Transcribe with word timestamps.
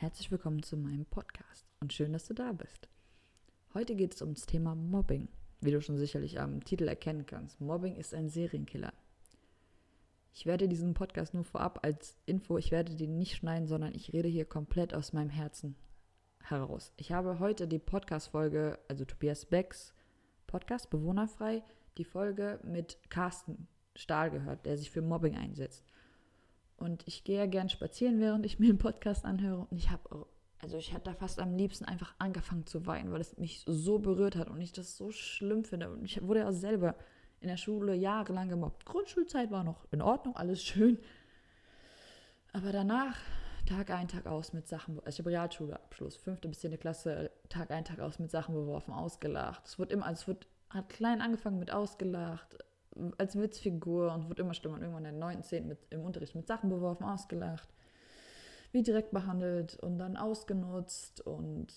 Herzlich 0.00 0.30
willkommen 0.30 0.62
zu 0.62 0.78
meinem 0.78 1.04
Podcast 1.04 1.66
und 1.80 1.92
schön, 1.92 2.14
dass 2.14 2.24
du 2.24 2.32
da 2.32 2.52
bist. 2.52 2.88
Heute 3.74 3.94
geht 3.94 4.14
es 4.14 4.22
ums 4.22 4.46
Thema 4.46 4.74
Mobbing. 4.74 5.28
Wie 5.60 5.72
du 5.72 5.82
schon 5.82 5.98
sicherlich 5.98 6.40
am 6.40 6.64
Titel 6.64 6.88
erkennen 6.88 7.26
kannst, 7.26 7.60
Mobbing 7.60 7.96
ist 7.96 8.14
ein 8.14 8.30
Serienkiller. 8.30 8.94
Ich 10.32 10.46
werde 10.46 10.68
diesen 10.68 10.94
Podcast 10.94 11.34
nur 11.34 11.44
vorab 11.44 11.80
als 11.82 12.16
Info, 12.24 12.56
ich 12.56 12.70
werde 12.70 12.96
den 12.96 13.18
nicht 13.18 13.36
schneiden, 13.36 13.68
sondern 13.68 13.94
ich 13.94 14.14
rede 14.14 14.26
hier 14.26 14.46
komplett 14.46 14.94
aus 14.94 15.12
meinem 15.12 15.28
Herzen 15.28 15.76
heraus. 16.44 16.94
Ich 16.96 17.12
habe 17.12 17.38
heute 17.38 17.68
die 17.68 17.78
Podcast-Folge, 17.78 18.78
also 18.88 19.04
Tobias 19.04 19.44
Becks 19.44 19.92
Podcast 20.46 20.88
Bewohnerfrei, 20.88 21.62
die 21.98 22.04
Folge 22.04 22.58
mit 22.64 22.96
Carsten 23.10 23.68
Stahl 23.94 24.30
gehört, 24.30 24.64
der 24.64 24.78
sich 24.78 24.90
für 24.90 25.02
Mobbing 25.02 25.36
einsetzt. 25.36 25.84
Und 26.80 27.06
ich 27.06 27.24
gehe 27.24 27.36
ja 27.36 27.46
gern 27.46 27.68
spazieren, 27.68 28.18
während 28.20 28.44
ich 28.46 28.58
mir 28.58 28.72
den 28.72 28.78
Podcast 28.78 29.24
anhöre. 29.24 29.66
Und 29.70 29.76
ich 29.76 29.90
habe, 29.90 30.26
also 30.58 30.76
ich 30.78 30.92
hätte 30.92 31.04
da 31.04 31.14
fast 31.14 31.38
am 31.38 31.54
liebsten 31.54 31.84
einfach 31.84 32.14
angefangen 32.18 32.66
zu 32.66 32.86
weinen, 32.86 33.12
weil 33.12 33.20
es 33.20 33.36
mich 33.38 33.62
so 33.66 33.98
berührt 33.98 34.34
hat 34.34 34.48
und 34.50 34.60
ich 34.60 34.72
das 34.72 34.96
so 34.96 35.12
schlimm 35.12 35.64
finde. 35.64 35.90
Und 35.90 36.04
ich 36.04 36.20
wurde 36.26 36.40
ja 36.40 36.52
selber 36.52 36.96
in 37.40 37.48
der 37.48 37.58
Schule 37.58 37.94
jahrelang 37.94 38.48
gemobbt. 38.48 38.84
Grundschulzeit 38.84 39.50
war 39.50 39.62
noch 39.62 39.86
in 39.92 40.02
Ordnung, 40.02 40.36
alles 40.36 40.62
schön. 40.62 40.98
Aber 42.52 42.72
danach, 42.72 43.16
Tag 43.66 43.90
ein, 43.90 44.08
Tag 44.08 44.26
aus 44.26 44.52
mit 44.52 44.66
Sachen, 44.66 44.98
also 44.98 45.08
ich 45.08 45.18
habe 45.20 45.30
Realschulabschluss, 45.30 46.16
fünfte 46.16 46.48
bis 46.48 46.60
zehnte 46.60 46.78
Klasse, 46.78 47.30
Tag 47.48 47.70
ein, 47.70 47.84
Tag 47.84 48.00
aus 48.00 48.18
mit 48.18 48.30
Sachen 48.30 48.54
beworfen, 48.54 48.92
ausgelacht. 48.92 49.66
Es 49.66 49.78
wird 49.78 49.92
immer, 49.92 50.06
also 50.06 50.22
es 50.22 50.28
wird, 50.28 50.46
hat 50.70 50.88
klein 50.88 51.20
angefangen 51.20 51.58
mit 51.58 51.70
ausgelacht, 51.70 52.58
als 53.18 53.36
Witzfigur 53.36 54.12
und 54.12 54.28
wurde 54.28 54.42
immer 54.42 54.54
schlimmer. 54.54 54.76
Und 54.76 54.82
irgendwann 54.82 55.04
in 55.04 55.18
der 55.18 55.20
9., 55.20 55.42
10. 55.42 55.66
Mit, 55.66 55.78
im 55.90 56.02
Unterricht 56.02 56.34
mit 56.34 56.46
Sachen 56.46 56.70
beworfen, 56.70 57.04
ausgelacht, 57.04 57.68
wie 58.72 58.82
direkt 58.82 59.10
behandelt 59.10 59.78
und 59.80 59.98
dann 59.98 60.16
ausgenutzt. 60.16 61.20
Und 61.20 61.68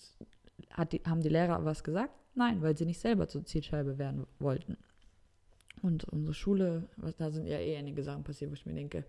die, 0.92 1.02
haben 1.04 1.20
die 1.20 1.28
Lehrer 1.28 1.64
was 1.64 1.84
gesagt? 1.84 2.14
Nein, 2.34 2.62
weil 2.62 2.76
sie 2.76 2.86
nicht 2.86 3.00
selber 3.00 3.28
zur 3.28 3.44
Zielscheibe 3.44 3.98
werden 3.98 4.26
wollten. 4.38 4.76
Und 5.82 6.04
unsere 6.04 6.34
Schule, 6.34 6.88
da 7.18 7.30
sind 7.30 7.46
ja 7.46 7.58
eh 7.58 7.76
einige 7.76 8.02
Sachen 8.02 8.24
passiert, 8.24 8.50
wo 8.50 8.54
ich 8.54 8.66
mir 8.66 8.74
denke, 8.74 9.04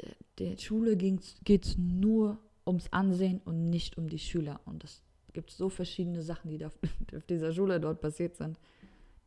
der, 0.00 0.14
der 0.38 0.58
Schule 0.58 0.96
geht 0.96 1.66
es 1.66 1.78
nur 1.78 2.38
ums 2.66 2.92
Ansehen 2.92 3.40
und 3.44 3.70
nicht 3.70 3.98
um 3.98 4.08
die 4.08 4.18
Schüler. 4.18 4.60
Und 4.64 4.84
das 4.84 5.02
gibt 5.34 5.50
so 5.50 5.68
verschiedene 5.68 6.22
Sachen, 6.22 6.50
die 6.50 6.58
da 6.58 6.68
auf 7.16 7.26
dieser 7.28 7.52
Schule 7.52 7.78
dort 7.78 8.00
passiert 8.00 8.36
sind, 8.36 8.58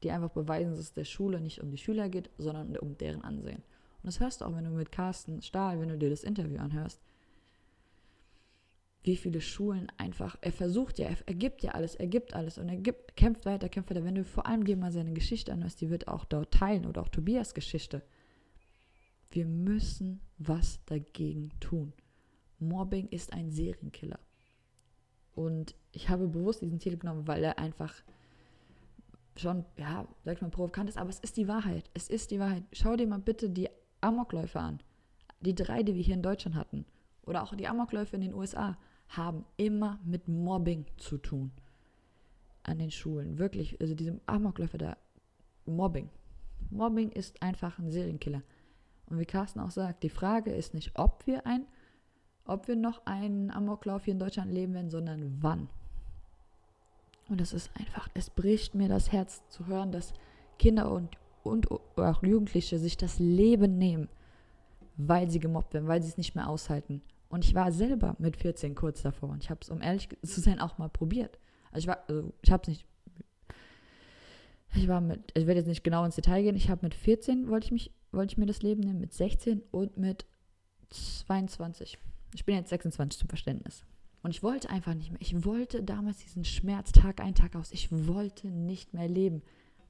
die 0.02 0.12
einfach 0.12 0.32
beweisen, 0.32 0.72
dass 0.72 0.80
es 0.80 0.94
der 0.94 1.06
Schule 1.06 1.40
nicht 1.40 1.62
um 1.62 1.70
die 1.70 1.78
Schüler 1.78 2.10
geht, 2.10 2.32
sondern 2.40 2.76
um 2.78 2.98
deren 2.98 3.22
Ansehen. 3.22 3.64
Und 4.02 4.06
das 4.06 4.20
hörst 4.20 4.42
du 4.42 4.46
auch, 4.46 4.56
wenn 4.56 4.64
du 4.64 4.72
mit 4.72 4.92
Carsten 4.92 5.42
Stahl, 5.42 5.80
wenn 5.80 5.90
du 5.90 5.98
dir 5.98 6.10
das 6.10 6.24
Interview 6.24 6.60
anhörst, 6.60 7.02
wie 9.04 9.16
viele 9.16 9.40
Schulen 9.42 9.90
einfach, 9.98 10.38
er 10.42 10.52
versucht 10.52 11.00
ja, 11.00 11.08
er, 11.26 11.34
gibt 11.34 11.64
ja 11.64 11.72
alles, 11.72 11.96
er 11.96 12.08
gibt 12.08 12.34
alles 12.34 12.58
und 12.58 12.68
er 12.68 12.76
gibt, 12.76 13.16
kämpft 13.16 13.46
weiter, 13.46 13.70
kämpft 13.70 13.90
weiter. 13.90 14.04
Wenn 14.04 14.16
du 14.16 14.26
vor 14.26 14.46
allem 14.46 14.66
dir 14.66 14.76
mal 14.76 14.92
seine 14.92 15.14
Geschichte 15.14 15.54
anhörst, 15.54 15.80
die 15.80 15.90
wird 15.90 16.08
auch 16.10 16.26
dort 16.26 16.54
teilen 16.54 16.86
oder 16.86 17.02
auch 17.02 17.10
Tobias 17.10 17.54
Geschichte. 17.54 18.04
Wir 19.32 19.46
müssen 19.46 20.22
was 20.38 20.84
dagegen 20.86 21.52
tun. 21.60 21.94
Mobbing 22.60 23.08
ist 23.08 23.34
ein 23.34 23.50
Serienkiller. 23.50 24.20
Und 25.34 25.76
ich 25.98 26.10
habe 26.10 26.28
bewusst 26.28 26.62
diesen 26.62 26.78
Titel 26.78 26.98
genommen, 26.98 27.28
weil 27.28 27.44
er 27.44 27.58
einfach 27.58 27.92
schon, 29.36 29.66
ja, 29.78 30.08
sag 30.24 30.36
ich 30.36 30.42
mal, 30.44 30.52
provokant 30.52 30.88
ist, 30.90 30.98
aber 30.98 31.10
es 31.10 31.20
ist 31.20 31.38
die 31.38 31.48
Wahrheit. 31.48 31.90
Es 31.96 32.08
ist 32.08 32.30
die 32.30 32.40
Wahrheit. 32.40 32.64
Schau 32.72 32.96
dir 32.96 33.08
mal 33.08 33.18
bitte 33.18 33.50
die 33.50 33.68
Amokläufe 34.00 34.60
an. 34.60 34.80
Die 35.42 35.56
drei, 35.56 35.82
die 35.82 35.96
wir 35.96 36.04
hier 36.04 36.14
in 36.14 36.22
Deutschland 36.22 36.56
hatten. 36.56 36.86
Oder 37.24 37.42
auch 37.42 37.56
die 37.56 37.68
Amokläufe 37.68 38.16
in 38.16 38.22
den 38.22 38.36
USA 38.36 38.78
haben 39.10 39.44
immer 39.58 40.00
mit 40.06 40.28
Mobbing 40.28 40.86
zu 40.98 41.18
tun. 41.18 41.52
An 42.62 42.78
den 42.78 42.92
Schulen. 42.92 43.40
Wirklich. 43.40 43.82
Also 43.82 43.96
diese 43.96 44.20
Amokläufe 44.28 44.78
da. 44.78 44.98
Mobbing. 45.66 46.10
Mobbing 46.70 47.10
ist 47.10 47.42
einfach 47.42 47.80
ein 47.80 47.90
Serienkiller. 47.90 48.44
Und 49.08 49.18
wie 49.18 49.26
Carsten 49.26 49.62
auch 49.62 49.72
sagt, 49.72 50.04
die 50.04 50.10
Frage 50.10 50.52
ist 50.52 50.76
nicht, 50.76 50.92
ob 50.94 51.26
wir 51.26 51.48
ein 51.48 51.66
ob 52.48 52.68
wir 52.68 52.76
noch 52.76 53.06
einen 53.06 53.52
Amoklauf 53.52 54.06
hier 54.06 54.14
in 54.14 54.20
Deutschland 54.20 54.52
leben 54.52 54.74
werden, 54.74 54.90
sondern 54.90 55.38
wann. 55.42 55.68
Und 57.30 57.42
es 57.42 57.54
ist 57.54 57.70
einfach, 57.78 58.08
es 58.14 58.30
bricht 58.30 58.76
mir 58.76 58.88
das 58.88 59.12
Herz 59.12 59.42
zu 59.50 59.68
hören, 59.68 59.92
dass 59.92 60.14
Kinder 60.58 60.92
und, 60.92 61.18
und 61.44 61.70
auch 61.72 62.24
Jugendliche 62.24 62.80
sich 62.80 62.98
das 62.98 63.20
Leben 63.20 63.78
nehmen, 63.78 64.10
weil 64.96 65.30
sie 65.30 65.40
gemobbt 65.40 65.74
werden, 65.74 65.88
weil 65.88 66.02
sie 66.02 66.10
es 66.10 66.18
nicht 66.18 66.36
mehr 66.36 66.50
aushalten. 66.50 67.02
Und 67.30 67.44
ich 67.44 67.54
war 67.54 67.72
selber 67.72 68.16
mit 68.20 68.38
14 68.38 68.76
kurz 68.76 69.02
davor 69.02 69.30
und 69.30 69.44
ich 69.44 69.50
habe 69.50 69.60
es, 69.62 69.70
um 69.70 69.82
ehrlich 69.82 70.08
zu 70.24 70.40
sein, 70.40 70.60
auch 70.60 70.78
mal 70.78 70.90
probiert. 70.90 71.38
Also 71.72 71.84
ich 71.84 71.88
war, 71.88 72.04
also 72.08 72.34
ich 72.42 72.52
habe 72.52 72.62
es 72.64 72.68
nicht, 72.70 72.86
ich 74.74 74.88
war 74.88 75.02
mit, 75.02 75.34
ich 75.36 75.46
werde 75.46 75.60
jetzt 75.60 75.68
nicht 75.68 75.84
genau 75.84 76.06
ins 76.06 76.16
Detail 76.16 76.44
gehen, 76.44 76.56
ich 76.56 76.70
habe 76.70 76.86
mit 76.86 76.94
14 76.94 77.50
wollte 77.50 77.66
ich 77.66 77.72
mich, 77.72 77.92
wollte 78.12 78.32
ich 78.32 78.38
mir 78.38 78.46
das 78.46 78.62
Leben 78.62 78.82
nehmen, 78.82 79.00
mit 79.00 79.14
16 79.14 79.62
und 79.72 79.98
mit 79.98 80.26
22. 80.90 81.98
Ich 82.34 82.46
bin 82.46 82.56
jetzt 82.56 82.70
26 82.70 83.20
zum 83.20 83.30
Verständnis. 83.30 83.86
Und 84.24 84.32
ich 84.32 84.44
wollte 84.44 84.70
einfach 84.70 84.94
nicht 84.94 85.12
mehr. 85.12 85.22
Ich 85.22 85.46
wollte 85.46 85.84
damals 85.84 86.18
diesen 86.18 86.44
Schmerz 86.44 86.92
Tag 86.92 87.22
ein, 87.22 87.36
Tag 87.36 87.56
aus. 87.56 87.72
Ich 87.72 87.92
wollte 87.92 88.48
nicht 88.48 88.94
mehr 88.94 89.08
leben. 89.08 89.42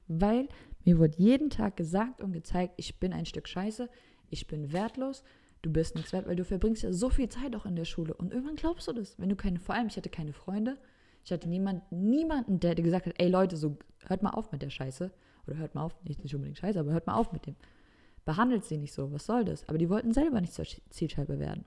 Weil 0.06 0.48
mir 0.84 0.98
wurde 0.98 1.18
jeden 1.18 1.50
Tag 1.50 1.76
gesagt 1.76 2.20
und 2.20 2.32
gezeigt, 2.32 2.74
ich 2.76 2.98
bin 2.98 3.12
ein 3.12 3.26
Stück 3.26 3.48
Scheiße, 3.48 3.88
ich 4.30 4.46
bin 4.46 4.72
wertlos, 4.72 5.22
du 5.62 5.72
bist 5.72 5.96
nichts 5.96 6.12
wert, 6.12 6.26
weil 6.26 6.36
du 6.36 6.44
verbringst 6.44 6.82
ja 6.82 6.92
so 6.92 7.10
viel 7.10 7.28
Zeit 7.28 7.56
auch 7.56 7.66
in 7.66 7.76
der 7.76 7.84
Schule. 7.84 8.14
Und 8.14 8.32
irgendwann 8.32 8.56
glaubst 8.56 8.88
du 8.88 8.92
das. 8.92 9.18
Wenn 9.18 9.28
du 9.28 9.36
keine, 9.36 9.58
vor 9.58 9.74
allem, 9.74 9.88
ich 9.88 9.96
hatte 9.96 10.10
keine 10.10 10.32
Freunde, 10.32 10.78
ich 11.24 11.32
hatte 11.32 11.48
niemand, 11.48 11.90
niemanden, 11.90 12.60
der 12.60 12.74
dir 12.74 12.82
gesagt 12.82 13.06
hat, 13.06 13.14
ey 13.18 13.28
Leute, 13.28 13.56
so 13.56 13.76
hört 14.06 14.22
mal 14.22 14.30
auf 14.30 14.52
mit 14.52 14.62
der 14.62 14.70
Scheiße. 14.70 15.10
Oder 15.46 15.56
hört 15.56 15.74
mal 15.74 15.82
auf, 15.82 15.96
nicht, 16.04 16.22
nicht 16.22 16.34
unbedingt 16.34 16.58
Scheiße, 16.58 16.78
aber 16.78 16.92
hört 16.92 17.06
mal 17.06 17.14
auf 17.14 17.32
mit 17.32 17.46
dem. 17.46 17.56
Behandelt 18.24 18.64
sie 18.64 18.76
nicht 18.76 18.92
so, 18.92 19.10
was 19.12 19.26
soll 19.26 19.44
das? 19.44 19.68
Aber 19.68 19.78
die 19.78 19.88
wollten 19.88 20.12
selber 20.12 20.40
nicht 20.40 20.52
zur 20.52 20.66
Zielscheibe 20.90 21.38
werden 21.38 21.64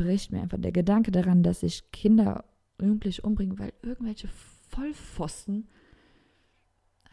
bricht 0.00 0.32
mir 0.32 0.40
einfach 0.40 0.58
der 0.58 0.72
Gedanke 0.72 1.10
daran, 1.10 1.42
dass 1.42 1.60
sich 1.60 1.90
Kinder 1.92 2.44
jugendlich 2.80 3.22
umbringen, 3.22 3.58
weil 3.58 3.74
irgendwelche 3.82 4.28
Vollpfosten 4.68 5.68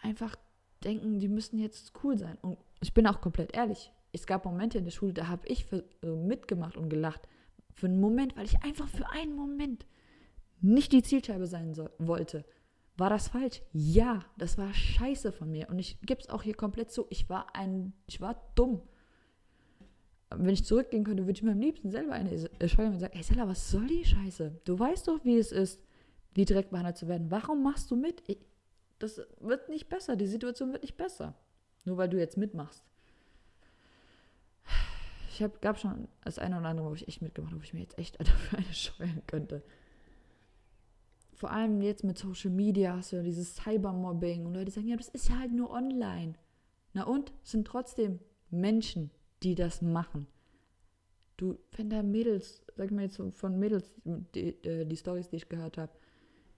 einfach 0.02 0.38
denken, 0.86 1.20
die 1.20 1.28
müssen 1.28 1.60
jetzt 1.60 1.92
cool 2.02 2.18
sein. 2.18 2.38
Und 2.42 2.58
ich 2.80 2.94
bin 2.94 3.06
auch 3.06 3.20
komplett 3.20 3.54
ehrlich. 3.54 3.92
Es 4.14 4.26
gab 4.26 4.46
Momente 4.46 4.78
in 4.78 4.86
der 4.86 4.92
Schule, 4.92 5.12
da 5.12 5.28
habe 5.28 5.46
ich 5.48 5.66
für, 5.66 5.84
äh, 6.02 6.08
mitgemacht 6.08 6.78
und 6.78 6.90
gelacht. 6.90 7.28
Für 7.74 7.88
einen 7.88 8.00
Moment, 8.00 8.38
weil 8.38 8.46
ich 8.46 8.64
einfach 8.64 8.88
für 8.88 9.10
einen 9.10 9.36
Moment 9.36 9.86
nicht 10.62 10.94
die 10.94 11.04
Zielscheibe 11.04 11.46
sein 11.46 11.74
soll, 11.74 11.92
wollte. 11.98 12.46
War 12.96 13.10
das 13.10 13.28
falsch? 13.28 13.62
Ja, 13.74 14.22
das 14.38 14.58
war 14.58 14.74
scheiße 14.74 15.34
von 15.34 15.52
mir. 15.52 15.68
Und 15.70 15.78
ich 15.78 16.00
gebe 16.02 16.22
es 16.22 16.30
auch 16.30 16.42
hier 16.42 16.56
komplett 16.56 16.90
zu. 16.90 17.06
Ich 17.10 17.30
war 17.30 17.54
ein, 17.54 17.92
ich 18.06 18.22
war 18.22 18.42
dumm 18.56 18.82
wenn 20.30 20.50
ich 20.50 20.66
zurückgehen 20.66 21.04
könnte, 21.04 21.24
würde 21.24 21.38
ich 21.38 21.44
mir 21.44 21.52
am 21.52 21.60
liebsten 21.60 21.90
selber 21.90 22.14
eine 22.14 22.50
erscheuern 22.60 22.94
und 22.94 23.00
sagen, 23.00 23.16
ey 23.16 23.24
Sella, 23.24 23.48
was 23.48 23.72
soll 23.72 23.88
die 23.88 24.04
Scheiße? 24.04 24.60
Du 24.66 24.78
weißt 24.78 25.08
doch, 25.08 25.24
wie 25.24 25.38
es 25.38 25.52
ist, 25.52 25.82
wie 26.34 26.46
direkt 26.46 26.72
behandelt 26.72 26.98
zu 26.98 27.08
werden. 27.08 27.32
Warum 27.32 27.64
machst 27.64 27.90
du 27.92 27.96
mit? 27.96 28.22
Ich, 28.28 28.40
das 29.00 29.22
wird 29.40 29.70
nicht 29.70 29.90
besser, 29.90 30.16
die 30.16 30.28
Situation 30.28 30.72
wird 30.72 30.84
nicht 30.84 30.98
besser. 30.98 31.36
Nur 31.86 31.98
weil 31.98 32.10
du 32.10 32.18
jetzt 32.18 32.38
mitmachst. 32.38 32.84
Ich 35.32 35.42
hab, 35.42 35.62
gab 35.62 35.80
schon 35.80 36.08
das 36.24 36.40
eine 36.40 36.58
oder 36.58 36.70
andere, 36.70 36.90
wo 36.90 36.96
ich 36.96 37.08
echt 37.08 37.22
mitgemacht 37.22 37.52
habe, 37.52 37.62
wo 37.62 37.64
ich 37.64 37.74
mir 37.74 37.82
jetzt 37.82 37.98
echt 37.98 38.20
dafür 38.20 38.60
eine 38.60 38.74
scheuern 38.74 39.22
könnte. 39.28 39.64
Vor 41.34 41.52
allem 41.52 41.82
jetzt 41.82 42.04
mit 42.04 42.18
Social 42.18 42.50
Media 42.50 42.96
hast 42.96 43.12
du 43.12 43.18
ja 43.18 43.22
dieses 43.24 43.56
Cybermobbing 43.56 44.46
und 44.46 44.56
Leute 44.56 44.72
sagen, 44.72 44.88
ja, 44.88 44.98
das 44.98 45.10
ist 45.10 45.30
ja 45.30 45.38
halt 45.38 45.54
nur 45.54 45.70
online. 45.70 46.34
Na 46.94 47.04
und? 47.04 47.32
Es 47.44 47.52
sind 47.52 47.68
trotzdem 47.68 48.20
Menschen, 48.50 49.12
die 49.44 49.56
das 49.56 49.82
machen. 49.82 50.28
Du, 51.38 51.60
wenn 51.76 51.90
da 51.90 52.02
Mädels, 52.02 52.64
sag 52.76 52.92
mal 52.92 53.04
jetzt 53.04 53.22
von 53.36 53.60
Mädels, 53.60 53.92
die, 54.04 54.50
äh, 54.64 54.86
die 54.86 54.98
Stories, 54.98 55.30
die 55.30 55.36
ich 55.36 55.50
gehört 55.50 55.78
habe, 55.78 55.92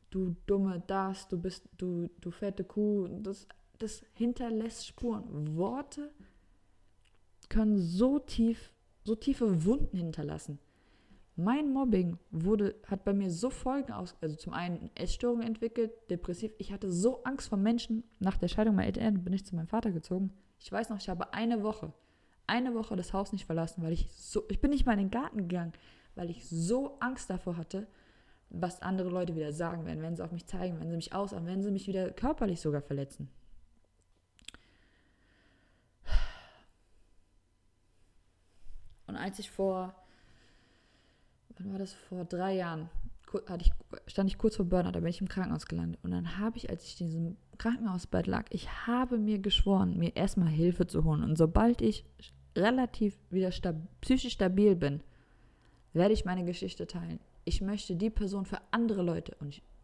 du 0.10 0.36
dumme 0.46 0.82
das, 0.88 1.28
du 1.28 1.38
bist, 1.38 1.68
du, 1.78 2.10
du 2.22 2.32
fette 2.32 2.64
Kuh, 2.64 3.08
das, 3.22 3.48
das 3.78 4.04
hinterlässt 4.14 4.88
Spuren. 4.88 5.58
Worte 5.58 6.12
können 7.50 7.80
so 7.80 8.20
tief, 8.20 8.72
so 9.04 9.16
tiefe 9.16 9.66
Wunden 9.66 9.98
hinterlassen. 9.98 10.60
Mein 11.36 11.72
Mobbing 11.72 12.18
wurde, 12.32 12.76
hat 12.86 13.06
bei 13.06 13.14
mir 13.14 13.32
so 13.32 13.50
Folgen 13.50 13.94
aus, 13.94 14.16
also 14.20 14.36
zum 14.36 14.54
einen 14.54 14.92
Essstörungen 14.96 15.48
entwickelt, 15.48 15.92
depressiv. 16.10 16.54
Ich 16.58 16.74
hatte 16.74 16.92
so 16.92 17.24
Angst 17.24 17.48
vor 17.48 17.58
Menschen. 17.58 18.04
Nach 18.20 18.38
der 18.38 18.50
Scheidung 18.50 18.76
meiner 18.76 18.88
Eltern 18.88 19.24
bin 19.24 19.34
ich 19.34 19.46
zu 19.46 19.56
meinem 19.56 19.68
Vater 19.68 19.92
gezogen. 19.92 20.34
Ich 20.60 20.70
weiß 20.70 20.90
noch, 20.90 20.98
ich 20.98 21.08
habe 21.08 21.34
eine 21.34 21.64
Woche 21.64 21.94
eine 22.50 22.74
Woche 22.74 22.96
das 22.96 23.14
Haus 23.14 23.32
nicht 23.32 23.46
verlassen, 23.46 23.84
weil 23.84 23.94
ich 23.94 24.12
so, 24.12 24.44
ich 24.50 24.60
bin 24.60 24.72
nicht 24.72 24.86
mal 24.86 24.94
in 24.94 25.00
den 25.00 25.12
Garten 25.12 25.38
gegangen, 25.38 25.74
weil 26.16 26.30
ich 26.30 26.50
so 26.50 26.98
Angst 27.00 27.30
davor 27.30 27.56
hatte, 27.56 27.88
was 28.50 28.82
andere 28.82 29.10
Leute 29.10 29.36
wieder 29.36 29.54
sagen 29.54 29.86
werden, 29.86 30.02
wenn 30.02 30.16
sie 30.16 30.24
auf 30.24 30.32
mich 30.32 30.48
zeigen, 30.48 30.80
wenn 30.80 30.90
sie 30.90 30.96
mich 30.96 31.14
ausahmen, 31.14 31.48
wenn 31.48 31.62
sie 31.62 31.72
mich 31.72 31.88
wieder 31.88 32.12
körperlich 32.12 32.60
sogar 32.60 32.82
verletzen. 32.82 33.30
Und 39.06 39.16
als 39.16 39.40
ich 39.40 39.50
vor, 39.50 39.96
wann 41.58 41.72
war 41.72 41.80
das, 41.80 41.94
vor 41.94 42.26
drei 42.26 42.56
Jahren, 42.56 42.90
hatte 43.48 43.66
ich, 43.66 43.72
stand 44.12 44.30
ich 44.30 44.38
kurz 44.38 44.56
vor 44.56 44.66
Burnout, 44.66 44.92
da 44.92 45.00
bin 45.00 45.10
ich 45.10 45.22
im 45.22 45.30
Krankenhaus 45.30 45.68
gelandet. 45.68 46.00
Und 46.04 46.12
dann 46.12 46.38
habe 46.38 46.58
ich, 46.58 46.70
als 46.70 46.84
ich 46.86 47.00
in 47.02 47.08
diesem 47.08 47.38
Krankenhausbett 47.58 48.28
lag, 48.28 48.46
ich 48.50 48.88
habe 48.88 49.18
mir 49.18 49.40
geschworen, 49.40 49.98
mir 49.98 50.16
erstmal 50.16 50.50
Hilfe 50.50 50.88
zu 50.88 51.04
holen. 51.04 51.24
Und 51.24 51.38
sobald 51.38 51.82
ich 51.82 52.06
relativ 52.60 53.18
wieder 53.30 53.52
stab 53.52 53.76
psychisch 54.02 54.34
stabil 54.34 54.76
bin, 54.76 55.02
werde 55.94 56.14
ich 56.14 56.26
meine 56.26 56.46
Geschichte 56.46 56.88
teilen. 56.88 57.20
Ich 57.46 57.62
möchte 57.62 57.96
die 57.96 58.10
Person 58.10 58.46
für 58.46 58.62
andere 58.72 59.02
Leute 59.02 59.36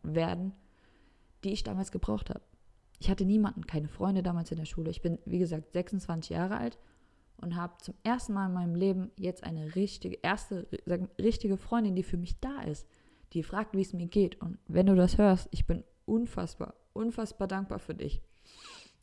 werden, 0.04 0.54
die 1.44 1.52
ich 1.52 1.64
damals 1.64 1.92
gebraucht 1.92 2.30
habe. 2.30 2.42
Ich 3.00 3.10
hatte 3.10 3.26
niemanden, 3.26 3.68
keine 3.68 3.88
Freunde 3.88 4.24
damals 4.24 4.52
in 4.52 4.58
der 4.58 4.66
Schule. 4.66 4.90
Ich 4.90 5.02
bin, 5.02 5.20
wie 5.26 5.40
gesagt, 5.40 5.74
26 5.74 6.30
Jahre 6.30 6.58
alt 6.58 6.78
und 7.38 7.56
habe 7.56 7.74
zum 7.82 7.96
ersten 8.04 8.34
Mal 8.34 8.48
in 8.48 8.54
meinem 8.54 8.76
Leben 8.76 9.12
jetzt 9.18 9.44
eine 9.44 9.76
richtige, 9.76 10.18
erste, 10.22 10.68
richtige 11.20 11.58
Freundin, 11.58 11.96
die 11.96 12.04
für 12.04 12.18
mich 12.18 12.40
da 12.40 12.62
ist, 12.62 12.88
die 13.34 13.44
fragt, 13.44 13.76
wie 13.76 13.82
es 13.82 13.94
mir 13.94 14.08
geht. 14.08 14.40
Und 14.42 14.58
wenn 14.68 14.86
du 14.86 14.96
das 14.96 15.18
hörst, 15.18 15.48
ich 15.52 15.66
bin 15.66 15.84
unfassbar, 16.06 16.76
unfassbar 16.94 17.48
dankbar 17.48 17.80
für 17.80 17.96
dich. 17.96 18.22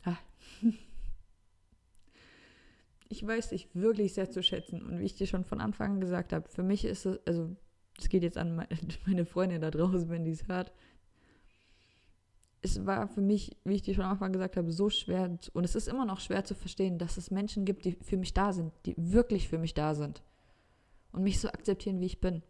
Ah. 0.04 0.16
Ich 3.12 3.26
weiß 3.26 3.50
dich 3.50 3.69
wirklich 3.75 4.14
sehr 4.14 4.31
zu 4.31 4.43
schätzen. 4.43 4.81
Und 4.81 4.99
wie 4.99 5.05
ich 5.05 5.14
dir 5.14 5.26
schon 5.26 5.44
von 5.44 5.61
Anfang 5.61 5.93
an 5.93 6.00
gesagt 6.00 6.32
habe, 6.32 6.49
für 6.49 6.62
mich 6.62 6.87
ist 6.87 7.05
es, 7.05 7.20
also 7.26 7.55
es 7.99 8.09
geht 8.09 8.23
jetzt 8.23 8.38
an 8.38 8.67
meine 9.06 9.26
Freundin 9.26 9.61
da 9.61 9.70
draußen, 9.70 10.09
wenn 10.09 10.25
die 10.25 10.31
es 10.31 10.49
hört, 10.49 10.73
es 12.62 12.87
war 12.87 13.09
für 13.09 13.20
mich, 13.20 13.55
wie 13.64 13.75
ich 13.75 13.82
dir 13.82 13.93
schon 13.93 14.05
am 14.05 14.12
Anfang 14.12 14.32
gesagt 14.32 14.56
habe, 14.56 14.73
so 14.73 14.88
schwer 14.88 15.38
und 15.53 15.64
es 15.64 15.75
ist 15.75 15.88
immer 15.88 16.06
noch 16.06 16.20
schwer 16.20 16.44
zu 16.44 16.55
verstehen, 16.55 16.97
dass 16.97 17.19
es 17.19 17.31
Menschen 17.31 17.67
gibt, 17.67 17.85
die 17.85 17.99
für 18.00 18.17
mich 18.17 18.32
da 18.32 18.55
sind, 18.55 18.73
die 18.87 18.94
wirklich 18.97 19.47
für 19.47 19.59
mich 19.59 19.75
da 19.75 19.94
sind 19.94 20.23
und 21.12 21.23
mich 21.23 21.38
so 21.38 21.49
akzeptieren, 21.49 22.00
wie 22.00 22.06
ich 22.06 22.20
bin. 22.20 22.43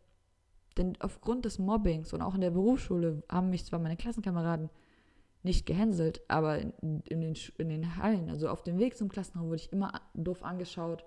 Denn 0.77 0.97
aufgrund 1.01 1.45
des 1.45 1.59
Mobbings 1.59 2.13
und 2.13 2.23
auch 2.23 2.37
in 2.37 2.41
der 2.41 2.53
Berufsschule 2.53 3.25
haben 3.29 3.51
mich 3.51 3.65
zwar 3.65 3.81
meine 3.81 3.97
Klassenkameraden 3.97 4.71
nicht 5.43 5.67
gehänselt, 5.67 6.23
aber 6.29 6.59
in, 6.59 7.01
in, 7.09 7.21
den, 7.21 7.37
in 7.59 7.69
den 7.69 7.97
Hallen, 7.97 8.31
also 8.31 8.49
auf 8.49 8.63
dem 8.63 8.79
Weg 8.79 8.97
zum 8.97 9.09
Klassenraum, 9.09 9.49
wurde 9.49 9.63
ich 9.63 9.73
immer 9.73 10.01
doof 10.15 10.45
angeschaut. 10.45 11.05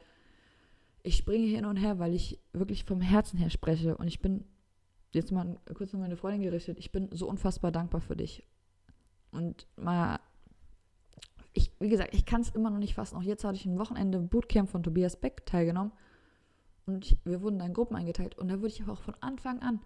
Ich 1.03 1.15
springe 1.15 1.47
hin 1.47 1.65
und 1.65 1.77
her, 1.77 1.99
weil 1.99 2.13
ich 2.13 2.39
wirklich 2.51 2.83
vom 2.83 3.01
Herzen 3.01 3.37
her 3.37 3.49
spreche 3.49 3.95
und 3.95 4.07
ich 4.07 4.21
bin 4.21 4.43
jetzt 5.13 5.31
mal 5.31 5.57
kurz 5.73 5.93
an 5.93 6.01
meine 6.01 6.17
Freundin 6.17 6.41
gerichtet, 6.41 6.79
ich 6.79 6.91
bin 6.91 7.09
so 7.11 7.29
unfassbar 7.29 7.71
dankbar 7.71 8.01
für 8.01 8.15
dich 8.15 8.43
und 9.35 9.67
mal, 9.75 10.19
ich, 11.53 11.71
wie 11.79 11.89
gesagt, 11.89 12.13
ich 12.13 12.25
kann 12.25 12.41
es 12.41 12.49
immer 12.49 12.69
noch 12.69 12.79
nicht 12.79 12.95
fassen. 12.95 13.17
Auch 13.17 13.21
jetzt 13.23 13.43
hatte 13.43 13.57
ich 13.57 13.65
ein 13.65 13.79
Wochenende 13.79 14.19
Bootcamp 14.19 14.69
von 14.69 14.83
Tobias 14.83 15.15
Beck 15.17 15.45
teilgenommen. 15.45 15.91
Und 16.85 17.05
ich, 17.05 17.17
wir 17.23 17.41
wurden 17.41 17.59
da 17.59 17.65
in 17.65 17.73
Gruppen 17.73 17.95
eingeteilt. 17.95 18.37
Und 18.37 18.47
da 18.49 18.57
wurde 18.57 18.67
ich 18.67 18.81
aber 18.81 18.93
auch 18.93 19.01
von 19.01 19.15
Anfang 19.21 19.59
an, 19.61 19.79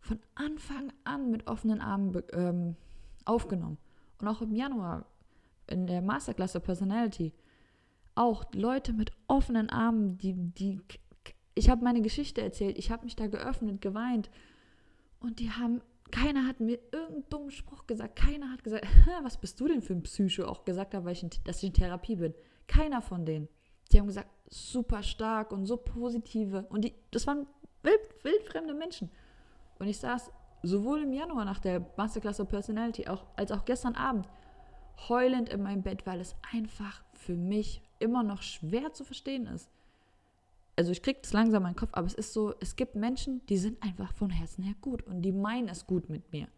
von 0.00 0.18
Anfang 0.34 0.92
an 1.04 1.30
mit 1.30 1.46
offenen 1.46 1.80
Armen 1.80 2.22
ähm, 2.32 2.76
aufgenommen. 3.24 3.78
Und 4.20 4.28
auch 4.28 4.42
im 4.42 4.54
Januar 4.54 5.06
in 5.66 5.86
der 5.86 6.02
Masterklasse 6.02 6.60
Personality 6.60 7.32
auch 8.14 8.44
Leute 8.52 8.92
mit 8.92 9.10
offenen 9.26 9.70
Armen, 9.70 10.18
die, 10.18 10.34
die, 10.34 10.80
ich 11.54 11.68
habe 11.68 11.82
meine 11.82 12.00
Geschichte 12.00 12.42
erzählt, 12.42 12.78
ich 12.78 12.90
habe 12.90 13.04
mich 13.04 13.16
da 13.16 13.26
geöffnet, 13.26 13.80
geweint 13.80 14.30
und 15.20 15.40
die 15.40 15.50
haben 15.50 15.80
keiner 16.10 16.46
hat 16.46 16.60
mir 16.60 16.78
irgendeinen 16.92 17.28
dummen 17.28 17.50
Spruch 17.50 17.88
gesagt. 17.88 18.14
Keiner 18.14 18.52
hat 18.52 18.62
gesagt, 18.62 18.86
was 19.22 19.36
bist 19.36 19.58
du 19.58 19.66
denn 19.66 19.82
für 19.82 19.94
ein 19.94 20.02
Psycho? 20.02 20.44
Auch 20.44 20.64
gesagt 20.64 20.94
habe, 20.94 21.10
ich 21.10 21.26
dass 21.42 21.58
ich 21.58 21.70
in 21.70 21.72
Therapie 21.72 22.14
bin. 22.14 22.34
Keiner 22.68 23.02
von 23.02 23.26
denen. 23.26 23.48
Die 23.90 23.98
haben 23.98 24.06
gesagt, 24.06 24.28
super 24.48 25.02
stark 25.02 25.50
und 25.50 25.66
so 25.66 25.76
positive. 25.76 26.66
Und 26.68 26.84
die, 26.84 26.94
das 27.10 27.26
waren 27.26 27.46
wild, 27.82 28.00
wildfremde 28.22 28.74
Menschen. 28.74 29.10
Und 29.80 29.88
ich 29.88 29.98
saß 29.98 30.30
sowohl 30.64 31.02
im 31.02 31.12
Januar 31.12 31.44
nach 31.44 31.58
der 31.58 31.86
Masterclass 31.96 32.40
of 32.40 32.48
Personality 32.48 33.06
auch, 33.06 33.24
als 33.36 33.52
auch 33.52 33.64
gestern 33.64 33.94
Abend 33.94 34.28
heulend 35.08 35.48
in 35.48 35.62
meinem 35.62 35.82
Bett, 35.82 36.06
weil 36.06 36.20
es 36.20 36.36
einfach 36.52 37.02
für 37.12 37.36
mich 37.36 37.82
immer 37.98 38.22
noch 38.22 38.42
schwer 38.42 38.92
zu 38.92 39.04
verstehen 39.04 39.46
ist 39.46 39.70
also 40.76 40.90
ich 40.90 41.02
kriege 41.02 41.20
das 41.22 41.32
langsam 41.32 41.58
in 41.58 41.62
meinen 41.64 41.76
Kopf, 41.76 41.90
aber 41.92 42.06
es 42.06 42.14
ist 42.14 42.32
so, 42.32 42.54
es 42.60 42.76
gibt 42.76 42.96
Menschen, 42.96 43.44
die 43.46 43.58
sind 43.58 43.82
einfach 43.82 44.12
von 44.12 44.30
Herzen 44.30 44.64
her 44.64 44.74
gut 44.80 45.02
und 45.06 45.22
die 45.22 45.32
meinen 45.32 45.68
es 45.68 45.86
gut 45.86 46.08
mit 46.08 46.32
mir. 46.32 46.48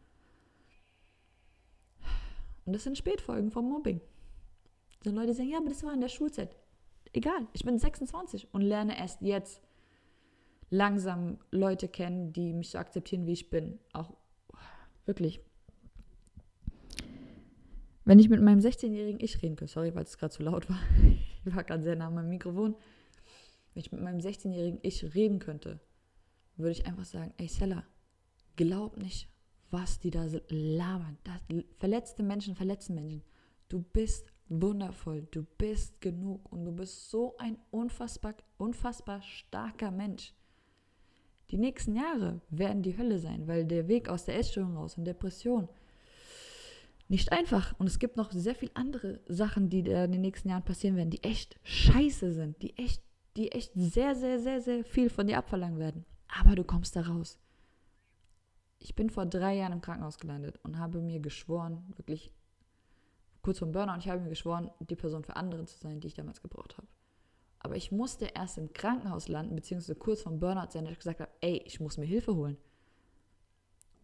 Und 2.65 2.73
das 2.73 2.85
sind 2.85 2.99
Spätfolgen 2.99 3.51
vom 3.51 3.69
Mobbing. 3.69 4.01
So 5.05 5.11
Leute 5.11 5.35
sagen, 5.35 5.51
ja, 5.51 5.59
aber 5.59 5.69
das 5.69 5.85
war 5.85 5.93
in 5.93 6.01
der 6.01 6.09
Schulzeit. 6.09 6.57
Egal, 7.13 7.47
ich 7.53 7.65
bin 7.65 7.79
26 7.79 8.49
und 8.53 8.63
lerne 8.63 8.99
erst 8.99 9.21
jetzt 9.23 9.63
langsam 10.71 11.39
Leute 11.51 11.89
kennen, 11.89 12.33
die 12.33 12.53
mich 12.53 12.71
so 12.71 12.79
akzeptieren, 12.79 13.27
wie 13.27 13.33
ich 13.33 13.51
bin. 13.51 13.79
Auch 13.93 14.15
wirklich. 15.05 15.41
Wenn 18.05 18.19
ich 18.19 18.29
mit 18.29 18.41
meinem 18.41 18.61
16-jährigen 18.61 19.21
Ich 19.21 19.43
reden 19.43 19.57
könnte, 19.57 19.73
sorry, 19.73 19.95
weil 19.95 20.05
es 20.05 20.19
gerade 20.19 20.33
zu 20.33 20.43
laut 20.43 20.69
war. 20.69 20.81
Ich 21.49 21.55
war 21.55 21.63
gerade 21.63 21.85
sehr 21.85 21.95
nah 21.95 22.09
an 22.09 22.15
meinem 22.15 22.31
Mikrofon 22.31 22.75
wenn 23.77 23.83
ich 23.83 23.93
mit 23.93 24.01
meinem 24.01 24.21
16-jährigen 24.21 24.79
Ich 24.81 25.15
reden 25.15 25.39
könnte, 25.39 25.81
würde 26.57 26.71
ich 26.71 26.87
einfach 26.87 27.05
sagen, 27.05 27.35
ey 27.37 27.47
Sella, 27.47 27.85
glaub 28.57 28.97
nicht, 28.97 29.29
was 29.71 29.99
die 29.99 30.11
da 30.11 30.27
labern. 30.49 31.19
Das, 31.25 31.43
verletzte 31.77 32.23
Menschen 32.23 32.57
verletzen 32.57 32.95
Menschen. 32.95 33.23
Du 33.69 33.83
bist 33.83 34.33
wundervoll, 34.49 35.29
du 35.31 35.43
bist 35.59 36.01
genug 36.01 36.51
und 36.51 36.65
du 36.65 36.73
bist 36.73 37.11
so 37.11 37.37
ein 37.37 37.59
unfassbar, 37.71 38.37
unfassbar 38.57 39.21
starker 39.21 39.91
Mensch. 39.91 40.33
Die 41.51 41.59
nächsten 41.59 41.95
Jahre 41.95 42.41
werden 42.51 42.83
die 42.83 42.99
Hölle 42.99 43.19
sein, 43.19 43.47
weil 43.47 43.65
der 43.65 43.89
Weg 43.89 44.09
aus 44.09 44.25
der 44.25 44.39
Essstörung 44.39 44.77
raus 44.77 44.99
und 44.99 45.05
Depression 45.05 45.69
nicht 47.09 47.31
einfach. 47.31 47.79
Und 47.79 47.87
es 47.87 47.99
gibt 47.99 48.17
noch 48.17 48.33
sehr 48.33 48.57
viele 48.57 48.75
andere 48.75 49.21
Sachen, 49.29 49.71
die 49.71 49.81
in 49.81 50.13
den 50.13 50.21
nächsten 50.21 50.49
Jahren 50.49 50.65
passieren 50.65 50.97
werden, 50.97 51.11
die 51.11 51.23
echt 51.23 51.57
scheiße 51.63 52.33
sind, 52.33 52.61
die 52.63 52.77
echt 52.77 53.03
die 53.37 53.53
echt 53.53 53.73
sehr, 53.75 54.15
sehr, 54.15 54.39
sehr, 54.39 54.61
sehr 54.61 54.85
viel 54.85 55.11
von 55.11 55.27
dir 55.27 55.39
abverlangen 55.39 55.79
werden. 55.79 56.05
Aber 56.29 56.57
du 56.57 56.65
kommst 56.65 56.97
da 56.97 57.03
raus. 57.03 57.39
Ich 58.79 58.95
bin 58.95 59.11
vor 59.11 59.27
drei 59.27 59.57
Jahren 59.57 59.73
im 59.73 59.81
Krankenhaus 59.81 60.19
gelandet 60.19 60.59
und 60.63 60.79
habe 60.79 61.01
mir 61.01 61.21
geschworen, 61.21 61.85
wirklich 61.97 62.33
kurz 63.43 63.59
vor 63.59 63.69
Burnout, 63.69 63.99
ich 63.99 64.09
habe 64.09 64.21
mir 64.21 64.29
geschworen, 64.29 64.71
die 64.81 64.97
Person 64.97 65.25
für 65.25 65.37
andere 65.37 65.65
zu 65.67 65.79
sein, 65.79 66.01
die 66.01 66.09
ich 66.09 66.15
damals 66.15 66.43
gebraucht 66.43 66.77
habe. 66.77 66.89
Aber 67.67 67.77
ich 67.77 67.93
musste 67.93 68.27
erst 68.35 68.59
im 68.59 68.73
Krankenhaus 68.73 69.29
landen, 69.29 69.55
beziehungsweise 69.55 69.95
kurz 69.95 70.23
vor 70.23 70.33
Burnout 70.33 70.71
sein, 70.71 70.85
dass 70.85 70.93
ich 70.93 70.99
gesagt 70.99 71.21
habe, 71.21 71.31
ey, 71.41 71.63
ich 71.65 71.81
muss 71.81 71.99
mir 71.99 72.07
Hilfe 72.07 72.35
holen. 72.35 72.57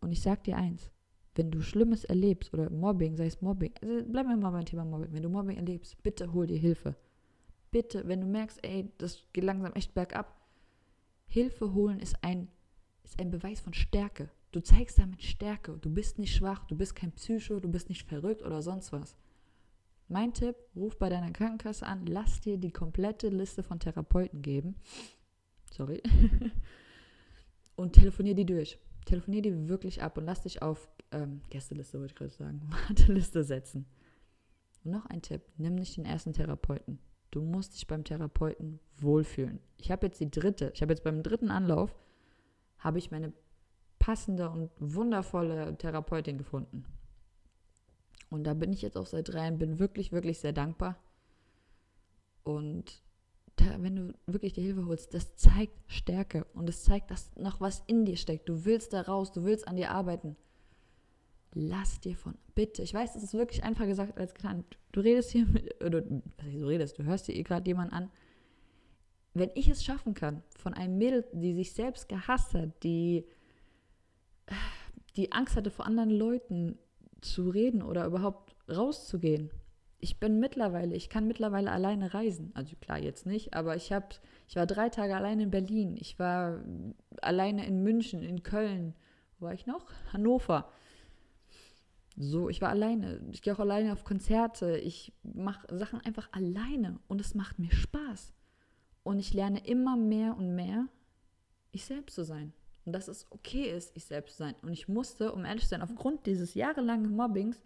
Und 0.00 0.12
ich 0.12 0.20
sag 0.20 0.44
dir 0.44 0.56
eins, 0.56 0.90
wenn 1.34 1.50
du 1.50 1.62
Schlimmes 1.62 2.04
erlebst 2.04 2.52
oder 2.52 2.68
Mobbing, 2.68 3.16
sei 3.16 3.26
es 3.26 3.40
Mobbing, 3.40 3.72
also 3.80 4.04
bleiben 4.04 4.28
wir 4.28 4.36
mal 4.36 4.50
beim 4.50 4.64
Thema 4.64 4.84
Mobbing, 4.84 5.12
wenn 5.12 5.22
du 5.22 5.28
Mobbing 5.28 5.56
erlebst, 5.56 6.02
bitte 6.02 6.32
hol 6.32 6.46
dir 6.46 6.58
Hilfe 6.58 6.96
bitte, 7.72 8.06
wenn 8.06 8.20
du 8.20 8.26
merkst, 8.28 8.60
ey, 8.62 8.92
das 8.98 9.24
geht 9.32 9.42
langsam 9.42 9.72
echt 9.72 9.94
bergab, 9.94 10.38
Hilfe 11.26 11.74
holen 11.74 11.98
ist 11.98 12.22
ein, 12.22 12.48
ist 13.02 13.18
ein 13.18 13.30
Beweis 13.30 13.60
von 13.60 13.74
Stärke. 13.74 14.30
Du 14.52 14.60
zeigst 14.60 14.98
damit 14.98 15.22
Stärke. 15.22 15.78
Du 15.78 15.88
bist 15.88 16.18
nicht 16.18 16.36
schwach, 16.36 16.66
du 16.66 16.76
bist 16.76 16.94
kein 16.94 17.12
Psycho, 17.12 17.58
du 17.58 17.70
bist 17.70 17.88
nicht 17.88 18.06
verrückt 18.06 18.42
oder 18.42 18.60
sonst 18.60 18.92
was. 18.92 19.16
Mein 20.08 20.34
Tipp, 20.34 20.56
ruf 20.76 20.98
bei 20.98 21.08
deiner 21.08 21.30
Krankenkasse 21.30 21.86
an, 21.86 22.06
lass 22.06 22.40
dir 22.40 22.58
die 22.58 22.72
komplette 22.72 23.28
Liste 23.28 23.62
von 23.62 23.80
Therapeuten 23.80 24.42
geben. 24.42 24.76
Sorry. 25.72 26.02
und 27.76 27.94
telefonier 27.94 28.34
die 28.34 28.46
durch. 28.46 28.78
Telefonier 29.06 29.42
die 29.42 29.68
wirklich 29.68 30.02
ab 30.02 30.18
und 30.18 30.24
lass 30.24 30.42
dich 30.42 30.62
auf 30.62 30.88
ähm, 31.10 31.42
Gästeliste, 31.50 31.98
wollte 31.98 32.12
ich 32.12 32.16
gerade 32.16 32.30
sagen, 32.30 32.60
Warteliste 32.88 33.42
setzen. 33.42 33.86
Und 34.84 34.92
noch 34.92 35.06
ein 35.06 35.22
Tipp, 35.22 35.42
nimm 35.56 35.76
nicht 35.76 35.96
den 35.96 36.04
ersten 36.04 36.32
Therapeuten. 36.32 36.98
Du 37.30 37.40
musst 37.40 37.74
dich 37.74 37.86
beim 37.86 38.04
Therapeuten 38.04 38.78
wohlfühlen. 38.98 39.60
Ich 39.78 39.90
habe 39.90 40.06
jetzt 40.06 40.20
die 40.20 40.30
dritte, 40.30 40.70
ich 40.74 40.82
habe 40.82 40.92
jetzt 40.92 41.04
beim 41.04 41.22
dritten 41.22 41.50
Anlauf, 41.50 41.94
habe 42.78 42.98
ich 42.98 43.10
meine 43.10 43.32
passende 43.98 44.50
und 44.50 44.70
wundervolle 44.78 45.78
Therapeutin 45.78 46.36
gefunden. 46.36 46.84
Und 48.32 48.44
da 48.44 48.54
bin 48.54 48.72
ich 48.72 48.82
jetzt 48.82 48.96
auch 48.96 49.06
seit 49.06 49.28
drei 49.28 49.44
Jahren, 49.44 49.58
bin 49.58 49.78
wirklich, 49.78 50.12
wirklich 50.12 50.38
sehr 50.38 50.52
dankbar. 50.52 50.96
Und 52.42 53.02
da, 53.56 53.80
wenn 53.82 53.96
du 53.96 54.14
wirklich 54.26 54.52
die 54.54 54.62
Hilfe 54.62 54.86
holst, 54.86 55.14
das 55.14 55.36
zeigt 55.36 55.74
Stärke 55.86 56.46
und 56.54 56.68
es 56.68 56.82
zeigt, 56.82 57.10
dass 57.10 57.34
noch 57.36 57.60
was 57.60 57.82
in 57.86 58.04
dir 58.04 58.16
steckt. 58.16 58.48
Du 58.48 58.64
willst 58.64 58.92
da 58.92 59.02
raus, 59.02 59.32
du 59.32 59.44
willst 59.44 59.68
an 59.68 59.76
dir 59.76 59.90
arbeiten 59.90 60.36
lass 61.54 62.00
dir 62.00 62.16
von, 62.16 62.34
bitte, 62.54 62.82
ich 62.82 62.94
weiß, 62.94 63.14
es 63.14 63.22
ist 63.22 63.34
wirklich 63.34 63.62
einfacher 63.62 63.86
gesagt 63.86 64.18
als 64.18 64.34
getan. 64.34 64.64
Du 64.92 65.00
redest 65.00 65.30
hier 65.30 65.46
mit, 65.46 65.82
oder 65.82 66.02
was 66.02 66.52
du 66.52 66.66
redest, 66.66 66.98
du 66.98 67.04
hörst 67.04 67.28
dir 67.28 67.34
eh 67.34 67.42
gerade 67.42 67.68
jemanden 67.68 67.94
an. 67.94 68.10
Wenn 69.34 69.50
ich 69.54 69.68
es 69.68 69.84
schaffen 69.84 70.14
kann, 70.14 70.42
von 70.58 70.74
einem 70.74 70.98
Mädel, 70.98 71.24
die 71.32 71.54
sich 71.54 71.72
selbst 71.72 72.08
gehasst 72.08 72.54
hat, 72.54 72.82
die, 72.82 73.24
die 75.16 75.32
Angst 75.32 75.56
hatte, 75.56 75.70
vor 75.70 75.86
anderen 75.86 76.10
Leuten 76.10 76.78
zu 77.22 77.50
reden 77.50 77.82
oder 77.82 78.06
überhaupt 78.06 78.54
rauszugehen, 78.68 79.50
ich 80.02 80.18
bin 80.18 80.40
mittlerweile, 80.40 80.96
ich 80.96 81.08
kann 81.08 81.28
mittlerweile 81.28 81.70
alleine 81.70 82.12
reisen. 82.12 82.50
Also 82.54 82.74
klar, 82.80 82.98
jetzt 82.98 83.24
nicht, 83.24 83.54
aber 83.54 83.76
ich 83.76 83.92
habe, 83.92 84.08
ich 84.48 84.56
war 84.56 84.66
drei 84.66 84.88
Tage 84.88 85.14
alleine 85.14 85.44
in 85.44 85.50
Berlin. 85.52 85.96
Ich 85.96 86.18
war 86.18 86.60
alleine 87.20 87.64
in 87.66 87.84
München, 87.84 88.20
in 88.20 88.42
Köln. 88.42 88.94
Wo 89.38 89.46
war 89.46 89.54
ich 89.54 89.64
noch? 89.66 89.86
Hannover. 90.12 90.68
So, 92.16 92.48
ich 92.48 92.60
war 92.60 92.70
alleine. 92.70 93.20
Ich 93.30 93.42
gehe 93.42 93.54
auch 93.54 93.60
alleine 93.60 93.92
auf 93.92 94.02
Konzerte. 94.02 94.76
Ich 94.78 95.12
mache 95.22 95.66
Sachen 95.78 96.00
einfach 96.00 96.28
alleine 96.32 96.98
und 97.06 97.20
es 97.20 97.36
macht 97.36 97.60
mir 97.60 97.70
Spaß. 97.70 98.32
Und 99.04 99.20
ich 99.20 99.32
lerne 99.32 99.64
immer 99.64 99.96
mehr 99.96 100.36
und 100.36 100.56
mehr, 100.56 100.88
ich 101.70 101.84
selbst 101.84 102.16
zu 102.16 102.24
sein. 102.24 102.52
Und 102.84 102.92
dass 102.92 103.08
es 103.08 103.26
okay 103.30 103.70
ist, 103.70 103.96
ich 103.96 104.04
selbst 104.04 104.36
zu 104.36 104.42
sein. 104.42 104.54
Und 104.62 104.72
ich 104.72 104.88
musste, 104.88 105.32
um 105.32 105.44
ehrlich 105.44 105.64
zu 105.64 105.70
sein, 105.70 105.82
aufgrund 105.82 106.26
dieses 106.26 106.54
jahrelangen 106.54 107.14
Mobbings, 107.14 107.62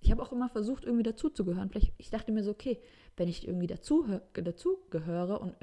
ich 0.00 0.10
habe 0.10 0.22
auch 0.22 0.32
immer 0.32 0.48
versucht, 0.48 0.84
irgendwie 0.84 1.02
dazuzugehören. 1.02 1.70
Vielleicht, 1.70 1.92
ich 1.98 2.10
dachte 2.10 2.32
mir 2.32 2.42
so, 2.42 2.52
okay, 2.52 2.80
wenn 3.16 3.28
ich 3.28 3.46
irgendwie 3.46 3.66
dazu, 3.66 4.06
dazu 4.32 4.78
und 4.90 5.56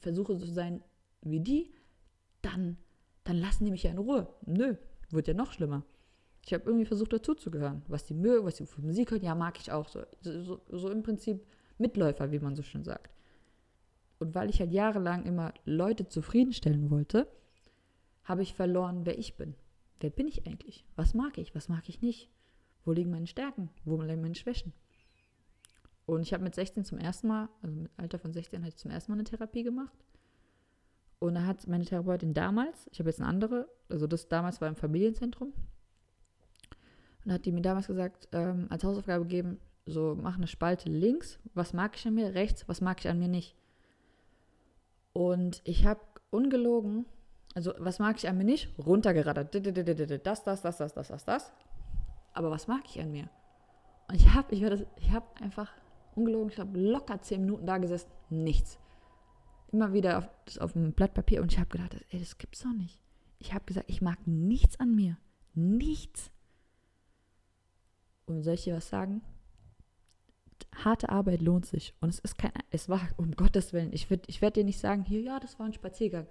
versuche 0.00 0.36
so 0.36 0.46
zu 0.46 0.52
sein 0.52 0.82
wie 1.22 1.40
die, 1.40 1.72
dann, 2.42 2.76
dann 3.24 3.36
lassen 3.36 3.64
die 3.64 3.70
mich 3.70 3.82
ja 3.82 3.90
in 3.90 3.98
Ruhe. 3.98 4.28
Nö, 4.46 4.76
wird 5.10 5.28
ja 5.28 5.34
noch 5.34 5.52
schlimmer. 5.52 5.84
Ich 6.44 6.52
habe 6.52 6.64
irgendwie 6.64 6.84
versucht, 6.84 7.12
dazuzugehören. 7.12 7.82
Was 7.88 8.04
die 8.04 8.14
mögen, 8.14 8.44
was 8.44 8.56
die 8.56 8.66
für 8.66 8.82
Musik 8.82 9.10
hören, 9.10 9.22
ja, 9.22 9.34
mag 9.34 9.58
ich 9.58 9.72
auch 9.72 9.88
so. 9.88 10.02
so. 10.20 10.60
So 10.68 10.90
im 10.90 11.02
Prinzip 11.02 11.46
Mitläufer, 11.78 12.32
wie 12.32 12.38
man 12.38 12.54
so 12.54 12.62
schön 12.62 12.84
sagt. 12.84 13.10
Und 14.18 14.34
weil 14.34 14.50
ich 14.50 14.60
halt 14.60 14.72
jahrelang 14.72 15.24
immer 15.24 15.52
Leute 15.64 16.06
zufriedenstellen 16.06 16.90
wollte, 16.90 17.26
habe 18.24 18.42
ich 18.42 18.54
verloren, 18.54 19.04
wer 19.04 19.18
ich 19.18 19.36
bin. 19.36 19.54
Wer 20.00 20.10
bin 20.10 20.28
ich 20.28 20.46
eigentlich? 20.46 20.84
Was 20.96 21.14
mag 21.14 21.38
ich? 21.38 21.54
Was 21.54 21.68
mag 21.68 21.88
ich 21.88 22.02
nicht? 22.02 22.30
Wo 22.84 22.92
liegen 22.92 23.10
meine 23.10 23.26
Stärken? 23.26 23.70
Wo 23.84 24.00
liegen 24.00 24.22
meine 24.22 24.34
Schwächen? 24.34 24.72
Und 26.06 26.22
ich 26.22 26.34
habe 26.34 26.44
mit 26.44 26.54
16 26.54 26.84
zum 26.84 26.98
ersten 26.98 27.28
Mal, 27.28 27.48
also 27.62 27.74
mit 27.74 27.90
Alter 27.96 28.18
von 28.18 28.32
16 28.32 28.60
hatte 28.60 28.68
ich 28.68 28.76
zum 28.76 28.90
ersten 28.90 29.12
Mal 29.12 29.16
eine 29.16 29.24
Therapie 29.24 29.62
gemacht. 29.62 29.96
Und 31.18 31.36
da 31.36 31.46
hat 31.46 31.66
meine 31.66 31.84
Therapeutin 31.84 32.34
damals, 32.34 32.88
ich 32.92 32.98
habe 32.98 33.08
jetzt 33.08 33.20
eine 33.20 33.28
andere, 33.28 33.68
also 33.88 34.06
das 34.06 34.28
damals 34.28 34.60
war 34.60 34.68
im 34.68 34.76
Familienzentrum. 34.76 35.54
Und 37.24 37.30
da 37.30 37.34
hat 37.34 37.46
die 37.46 37.52
mir 37.52 37.62
damals 37.62 37.86
gesagt, 37.86 38.28
ähm, 38.32 38.66
als 38.68 38.84
Hausaufgabe 38.84 39.24
gegeben, 39.24 39.58
so 39.86 40.18
mach 40.20 40.36
eine 40.36 40.46
Spalte 40.46 40.90
links, 40.90 41.38
was 41.54 41.72
mag 41.72 41.96
ich 41.96 42.06
an 42.06 42.14
mir, 42.14 42.34
rechts, 42.34 42.68
was 42.68 42.82
mag 42.82 43.00
ich 43.00 43.08
an 43.08 43.18
mir 43.18 43.28
nicht. 43.28 43.56
Und 45.14 45.62
ich 45.64 45.86
habe 45.86 46.00
ungelogen, 46.30 47.06
also 47.54 47.72
was 47.78 47.98
mag 47.98 48.16
ich 48.16 48.28
an 48.28 48.36
mir 48.36 48.44
nicht, 48.44 48.76
runtergerattert. 48.78 49.54
Das, 49.54 50.44
das, 50.44 50.62
das, 50.62 50.76
das, 50.76 50.92
das, 50.92 51.08
das, 51.08 51.24
das 51.24 51.52
aber 52.34 52.50
was 52.50 52.66
mag 52.66 52.82
ich 52.86 53.00
an 53.00 53.12
mir? 53.12 53.30
Und 54.08 54.16
ich 54.16 54.28
habe, 54.34 54.54
ich 54.54 54.60
werde, 54.60 54.86
ich 54.96 55.10
habe 55.12 55.24
einfach 55.40 55.72
ungelogen, 56.14 56.50
ich 56.50 56.58
habe 56.58 56.78
locker 56.78 57.22
zehn 57.22 57.40
Minuten 57.40 57.64
da 57.64 57.78
gesessen, 57.78 58.10
nichts. 58.28 58.78
Immer 59.72 59.92
wieder 59.92 60.18
auf, 60.18 60.28
auf 60.60 60.72
dem 60.72 60.92
Blatt 60.92 61.14
Papier 61.14 61.40
und 61.40 61.52
ich 61.52 61.58
habe 61.58 61.70
gedacht, 61.70 61.96
ey, 62.10 62.18
das 62.18 62.36
gibt's 62.36 62.60
doch 62.60 62.72
nicht. 62.72 63.00
Ich 63.38 63.54
habe 63.54 63.64
gesagt, 63.64 63.88
ich 63.88 64.02
mag 64.02 64.18
nichts 64.26 64.78
an 64.78 64.94
mir, 64.94 65.16
nichts. 65.54 66.30
Und 68.26 68.42
soll 68.42 68.54
ich 68.54 68.64
dir 68.64 68.76
was 68.76 68.88
sagen? 68.88 69.22
Harte 70.74 71.08
Arbeit 71.08 71.40
lohnt 71.40 71.66
sich. 71.66 71.94
Und 72.00 72.08
es 72.08 72.18
ist 72.18 72.36
kein, 72.36 72.52
es 72.70 72.88
war, 72.88 73.00
um 73.16 73.32
Gottes 73.32 73.72
Willen, 73.72 73.92
ich, 73.92 74.10
würd, 74.10 74.24
ich 74.28 74.42
werde 74.42 74.60
dir 74.60 74.64
nicht 74.64 74.80
sagen, 74.80 75.04
hier, 75.04 75.20
ja, 75.20 75.38
das 75.40 75.58
war 75.58 75.66
ein 75.66 75.72
Spaziergang. 75.72 76.26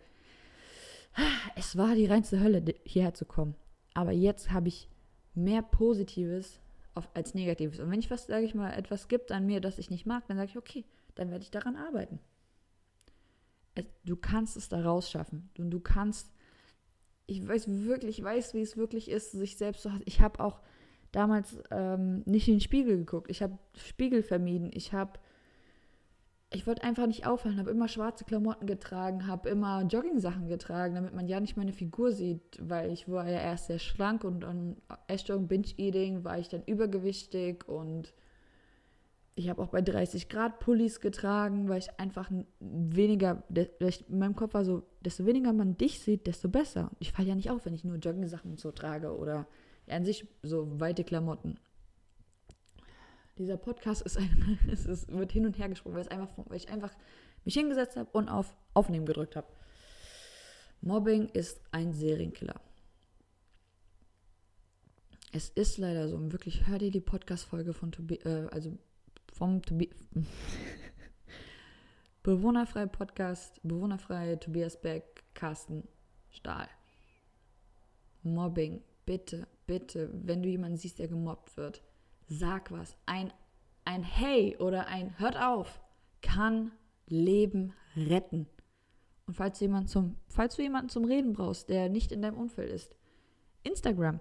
Es 1.55 1.77
war 1.77 1.95
die 1.95 2.05
reinste 2.05 2.39
Hölle, 2.39 2.63
hierher 2.83 3.13
zu 3.13 3.25
kommen. 3.25 3.55
Aber 3.93 4.11
jetzt 4.11 4.51
habe 4.51 4.67
ich 4.67 4.89
mehr 5.35 5.61
Positives 5.61 6.59
als 7.13 7.33
Negatives. 7.33 7.79
Und 7.79 7.91
wenn 7.91 7.99
ich 7.99 8.11
was, 8.11 8.27
sage 8.27 8.45
ich 8.45 8.55
mal, 8.55 8.71
etwas 8.71 9.07
gibt 9.07 9.31
an 9.31 9.45
mir, 9.45 9.61
das 9.61 9.79
ich 9.79 9.89
nicht 9.89 10.05
mag, 10.05 10.27
dann 10.27 10.37
sage 10.37 10.49
ich, 10.49 10.57
okay, 10.57 10.85
dann 11.15 11.31
werde 11.31 11.43
ich 11.43 11.51
daran 11.51 11.75
arbeiten. 11.75 12.19
Du 14.05 14.15
kannst 14.15 14.57
es 14.57 14.69
da 14.69 14.81
rausschaffen. 14.81 15.49
Und 15.57 15.71
du 15.71 15.79
kannst, 15.79 16.31
ich 17.25 17.47
weiß 17.47 17.67
wirklich, 17.67 18.19
ich 18.19 18.23
weiß, 18.23 18.53
wie 18.53 18.61
es 18.61 18.77
wirklich 18.77 19.09
ist, 19.09 19.31
sich 19.31 19.57
selbst 19.57 19.83
zu 19.83 19.91
hassen. 19.91 20.03
Ich 20.05 20.21
habe 20.21 20.43
auch 20.43 20.61
damals 21.11 21.57
ähm, 21.71 22.23
nicht 22.25 22.47
in 22.47 22.55
den 22.55 22.61
Spiegel 22.61 22.97
geguckt. 22.97 23.29
Ich 23.29 23.41
habe 23.41 23.57
Spiegel 23.75 24.21
vermieden. 24.21 24.69
Ich 24.73 24.93
habe 24.93 25.19
ich 26.53 26.67
wollte 26.67 26.83
einfach 26.83 27.07
nicht 27.07 27.25
auffallen, 27.25 27.57
habe 27.57 27.71
immer 27.71 27.87
schwarze 27.87 28.25
Klamotten 28.25 28.67
getragen, 28.67 29.27
habe 29.27 29.49
immer 29.49 29.81
Jogging-Sachen 29.83 30.47
getragen, 30.47 30.95
damit 30.95 31.13
man 31.13 31.27
ja 31.27 31.39
nicht 31.39 31.57
meine 31.57 31.73
Figur 31.73 32.11
sieht, 32.11 32.59
weil 32.61 32.91
ich 32.91 33.09
war 33.09 33.27
ja 33.27 33.39
erst 33.39 33.67
sehr 33.67 33.79
schlank 33.79 34.23
und 34.23 34.45
an 34.45 34.77
Essstörung, 35.07 35.47
Binge-Eating 35.47 36.23
war 36.23 36.37
ich 36.37 36.49
dann 36.49 36.63
übergewichtig 36.63 37.67
und 37.67 38.13
ich 39.35 39.49
habe 39.49 39.63
auch 39.63 39.69
bei 39.69 39.81
30 39.81 40.29
Grad 40.29 40.59
Pullis 40.59 41.01
getragen, 41.01 41.69
weil 41.69 41.79
ich 41.79 41.99
einfach 41.99 42.29
weniger, 42.59 43.43
in 43.49 44.19
meinem 44.19 44.35
Kopf 44.35 44.53
war 44.53 44.63
so, 44.63 44.83
desto 45.01 45.25
weniger 45.25 45.53
man 45.53 45.75
dich 45.75 46.01
sieht, 46.01 46.27
desto 46.27 46.49
besser. 46.49 46.91
Ich 46.99 47.13
falle 47.13 47.29
ja 47.29 47.35
nicht 47.35 47.49
auf, 47.49 47.65
wenn 47.65 47.73
ich 47.73 47.83
nur 47.83 47.97
Jogging-Sachen 47.97 48.57
so 48.57 48.71
trage 48.71 49.17
oder 49.17 49.47
ja, 49.87 49.95
an 49.95 50.05
sich 50.05 50.27
so 50.43 50.79
weite 50.79 51.03
Klamotten. 51.03 51.57
Dieser 53.37 53.57
Podcast 53.57 54.01
ist 54.03 54.17
ein, 54.17 54.59
es 54.71 54.85
ist, 54.85 55.11
wird 55.11 55.31
hin 55.31 55.45
und 55.45 55.57
her 55.57 55.69
gesprungen, 55.69 55.95
weil, 55.95 56.03
es 56.03 56.09
einfach, 56.09 56.29
weil 56.45 56.57
ich 56.57 56.69
einfach 56.69 56.91
mich 57.45 57.55
hingesetzt 57.55 57.97
habe 57.97 58.09
und 58.11 58.29
auf 58.29 58.55
Aufnehmen 58.73 59.05
gedrückt 59.05 59.35
habe. 59.35 59.47
Mobbing 60.81 61.29
ist 61.29 61.61
ein 61.71 61.93
Serienkiller. 61.93 62.59
Es 65.31 65.49
ist 65.49 65.77
leider 65.77 66.09
so. 66.09 66.31
Wirklich, 66.31 66.67
hör 66.67 66.77
dir 66.77 66.91
die 66.91 66.99
Podcast-Folge 66.99 67.73
von 67.73 67.91
Tobi, 67.91 68.15
äh, 68.17 68.47
also 68.51 68.77
vom 69.31 69.61
Tobi, 69.61 69.89
Bewohnerfrei 72.23 72.85
Podcast, 72.85 73.59
Bewohnerfrei 73.63 74.35
Tobias 74.35 74.79
Beck, 74.79 75.23
Carsten 75.33 75.87
Stahl. 76.29 76.67
Mobbing, 78.21 78.81
bitte, 79.05 79.47
bitte, 79.65 80.09
wenn 80.13 80.43
du 80.43 80.49
jemanden 80.49 80.77
siehst, 80.77 80.99
der 80.99 81.07
gemobbt 81.07 81.57
wird, 81.57 81.81
sag 82.27 82.71
was. 82.71 82.95
Ein, 83.05 83.31
ein 83.85 84.03
Hey 84.03 84.57
oder 84.57 84.87
ein 84.87 85.17
Hört 85.19 85.37
auf 85.37 85.81
kann 86.21 86.71
Leben 87.07 87.73
retten. 87.95 88.47
Und 89.27 89.35
falls 89.35 89.59
du, 89.59 89.65
jemanden 89.65 89.87
zum, 89.87 90.17
falls 90.27 90.55
du 90.55 90.63
jemanden 90.63 90.89
zum 90.89 91.05
Reden 91.05 91.33
brauchst, 91.33 91.69
der 91.69 91.89
nicht 91.89 92.11
in 92.11 92.21
deinem 92.21 92.37
Umfeld 92.37 92.71
ist, 92.71 92.95
Instagram. 93.63 94.19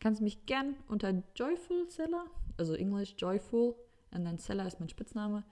Kannst 0.00 0.20
mich 0.20 0.44
gern 0.44 0.76
unter 0.88 1.22
Joyful 1.34 1.88
Seller, 1.88 2.26
also 2.56 2.74
Englisch 2.74 3.14
Joyful, 3.16 3.74
und 4.10 4.24
dann 4.24 4.38
Seller 4.38 4.66
ist 4.66 4.80
mein 4.80 4.88
Spitzname, 4.88 5.44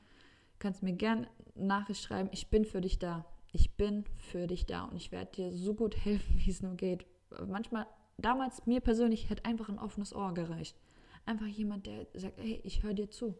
kannst 0.58 0.82
mir 0.82 0.92
gern 0.92 1.26
Nachricht 1.54 2.02
schreiben. 2.02 2.28
Ich 2.32 2.48
bin 2.48 2.64
für 2.64 2.80
dich 2.80 2.98
da. 2.98 3.24
Ich 3.52 3.76
bin 3.76 4.04
für 4.16 4.46
dich 4.46 4.66
da 4.66 4.84
und 4.84 4.96
ich 4.96 5.12
werde 5.12 5.32
dir 5.32 5.52
so 5.52 5.74
gut 5.74 5.96
helfen, 6.04 6.36
wie 6.36 6.50
es 6.50 6.62
nur 6.62 6.74
geht. 6.74 7.06
Manchmal, 7.46 7.86
damals 8.18 8.66
mir 8.66 8.80
persönlich 8.80 9.30
hätte 9.30 9.44
einfach 9.44 9.68
ein 9.68 9.78
offenes 9.78 10.14
Ohr 10.14 10.34
gereicht. 10.34 10.76
Einfach 11.24 11.46
jemand, 11.46 11.86
der 11.86 12.06
sagt, 12.14 12.38
hey, 12.38 12.60
ich 12.64 12.82
höre 12.82 12.94
dir 12.94 13.10
zu. 13.10 13.36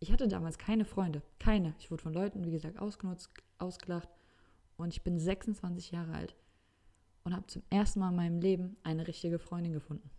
Ich 0.00 0.12
hatte 0.12 0.28
damals 0.28 0.58
keine 0.58 0.84
Freunde, 0.84 1.22
keine. 1.38 1.74
Ich 1.78 1.90
wurde 1.90 2.02
von 2.02 2.12
Leuten, 2.12 2.44
wie 2.44 2.50
gesagt, 2.50 2.78
ausgenutzt, 2.78 3.30
ausgelacht. 3.58 4.08
Und 4.76 4.92
ich 4.92 5.02
bin 5.02 5.18
26 5.18 5.92
Jahre 5.92 6.14
alt 6.14 6.34
und 7.24 7.34
habe 7.34 7.46
zum 7.46 7.62
ersten 7.70 8.00
Mal 8.00 8.10
in 8.10 8.16
meinem 8.16 8.40
Leben 8.40 8.76
eine 8.82 9.06
richtige 9.06 9.38
Freundin 9.38 9.72
gefunden. 9.72 10.10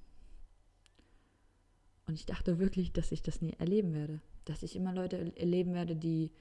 Und 2.08 2.16
ich 2.16 2.26
dachte 2.26 2.60
wirklich, 2.60 2.92
dass 2.94 3.12
ich 3.12 3.22
das 3.22 3.42
nie 3.42 3.54
erleben 3.60 3.94
werde. 3.94 4.22
Dass 4.46 4.64
ich 4.64 4.76
immer 4.76 4.94
Leute 4.94 5.36
erleben 5.38 5.74
werde, 5.74 5.96
die 5.96 6.32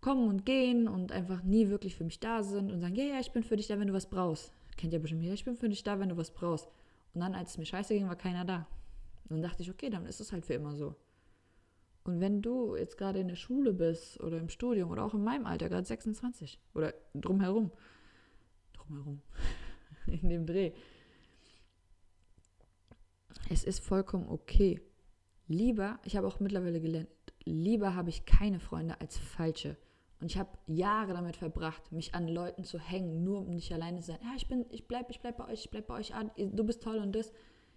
kommen 0.00 0.28
und 0.28 0.46
gehen 0.46 0.86
und 0.86 1.10
einfach 1.12 1.42
nie 1.42 1.68
wirklich 1.68 1.96
für 1.96 2.04
mich 2.04 2.20
da 2.20 2.42
sind 2.42 2.70
und 2.70 2.80
sagen, 2.80 2.94
ja, 2.94 3.04
ja, 3.04 3.20
ich 3.20 3.32
bin 3.32 3.42
für 3.42 3.56
dich 3.56 3.66
da, 3.66 3.78
wenn 3.78 3.88
du 3.88 3.94
was 3.94 4.08
brauchst. 4.08 4.52
Kennt 4.76 4.92
ihr 4.92 5.00
bestimmt, 5.00 5.24
ja, 5.24 5.32
ich 5.32 5.44
bin 5.44 5.56
für 5.56 5.68
dich 5.68 5.82
da, 5.82 5.98
wenn 5.98 6.10
du 6.10 6.16
was 6.16 6.30
brauchst. 6.30 6.68
Und 7.14 7.20
dann, 7.20 7.34
als 7.34 7.52
es 7.52 7.58
mir 7.58 7.66
scheiße 7.66 7.94
ging, 7.94 8.08
war 8.08 8.16
keiner 8.16 8.44
da. 8.44 8.66
Und 9.28 9.36
dann 9.36 9.42
dachte 9.42 9.62
ich, 9.62 9.70
okay, 9.70 9.90
dann 9.90 10.06
ist 10.06 10.20
es 10.20 10.32
halt 10.32 10.46
für 10.46 10.54
immer 10.54 10.76
so. 10.76 10.94
Und 12.04 12.20
wenn 12.20 12.40
du 12.40 12.76
jetzt 12.76 12.96
gerade 12.96 13.18
in 13.18 13.28
der 13.28 13.36
Schule 13.36 13.72
bist 13.72 14.20
oder 14.20 14.38
im 14.38 14.48
Studium 14.48 14.90
oder 14.90 15.04
auch 15.04 15.14
in 15.14 15.24
meinem 15.24 15.44
Alter, 15.44 15.68
gerade 15.68 15.86
26 15.86 16.60
oder 16.74 16.94
drumherum, 17.14 17.72
drumherum, 18.74 19.22
in 20.06 20.28
dem 20.28 20.46
Dreh, 20.46 20.72
es 23.50 23.64
ist 23.64 23.80
vollkommen 23.80 24.28
okay. 24.28 24.80
Lieber, 25.48 25.98
ich 26.04 26.16
habe 26.16 26.26
auch 26.26 26.38
mittlerweile 26.38 26.80
gelernt, 26.80 27.08
lieber 27.44 27.94
habe 27.94 28.10
ich 28.10 28.24
keine 28.24 28.60
Freunde 28.60 29.00
als 29.00 29.18
falsche. 29.18 29.76
Und 30.20 30.30
ich 30.30 30.38
habe 30.38 30.50
Jahre 30.66 31.12
damit 31.12 31.36
verbracht, 31.36 31.92
mich 31.92 32.14
an 32.14 32.26
Leuten 32.26 32.64
zu 32.64 32.78
hängen, 32.78 33.22
nur 33.22 33.40
um 33.40 33.50
nicht 33.50 33.72
alleine 33.72 34.00
zu 34.00 34.06
sein. 34.06 34.18
Ja, 34.22 34.32
ich 34.36 34.48
bin, 34.48 34.64
ich 34.70 34.88
bleib, 34.88 35.10
ich 35.10 35.20
bleib 35.20 35.36
bei 35.36 35.46
euch, 35.48 35.64
ich 35.64 35.70
bleib 35.70 35.88
bei 35.88 35.94
euch 35.94 36.14
an, 36.14 36.30
du 36.36 36.64
bist 36.64 36.82
toll 36.82 36.98
und 36.98 37.12
das. 37.12 37.32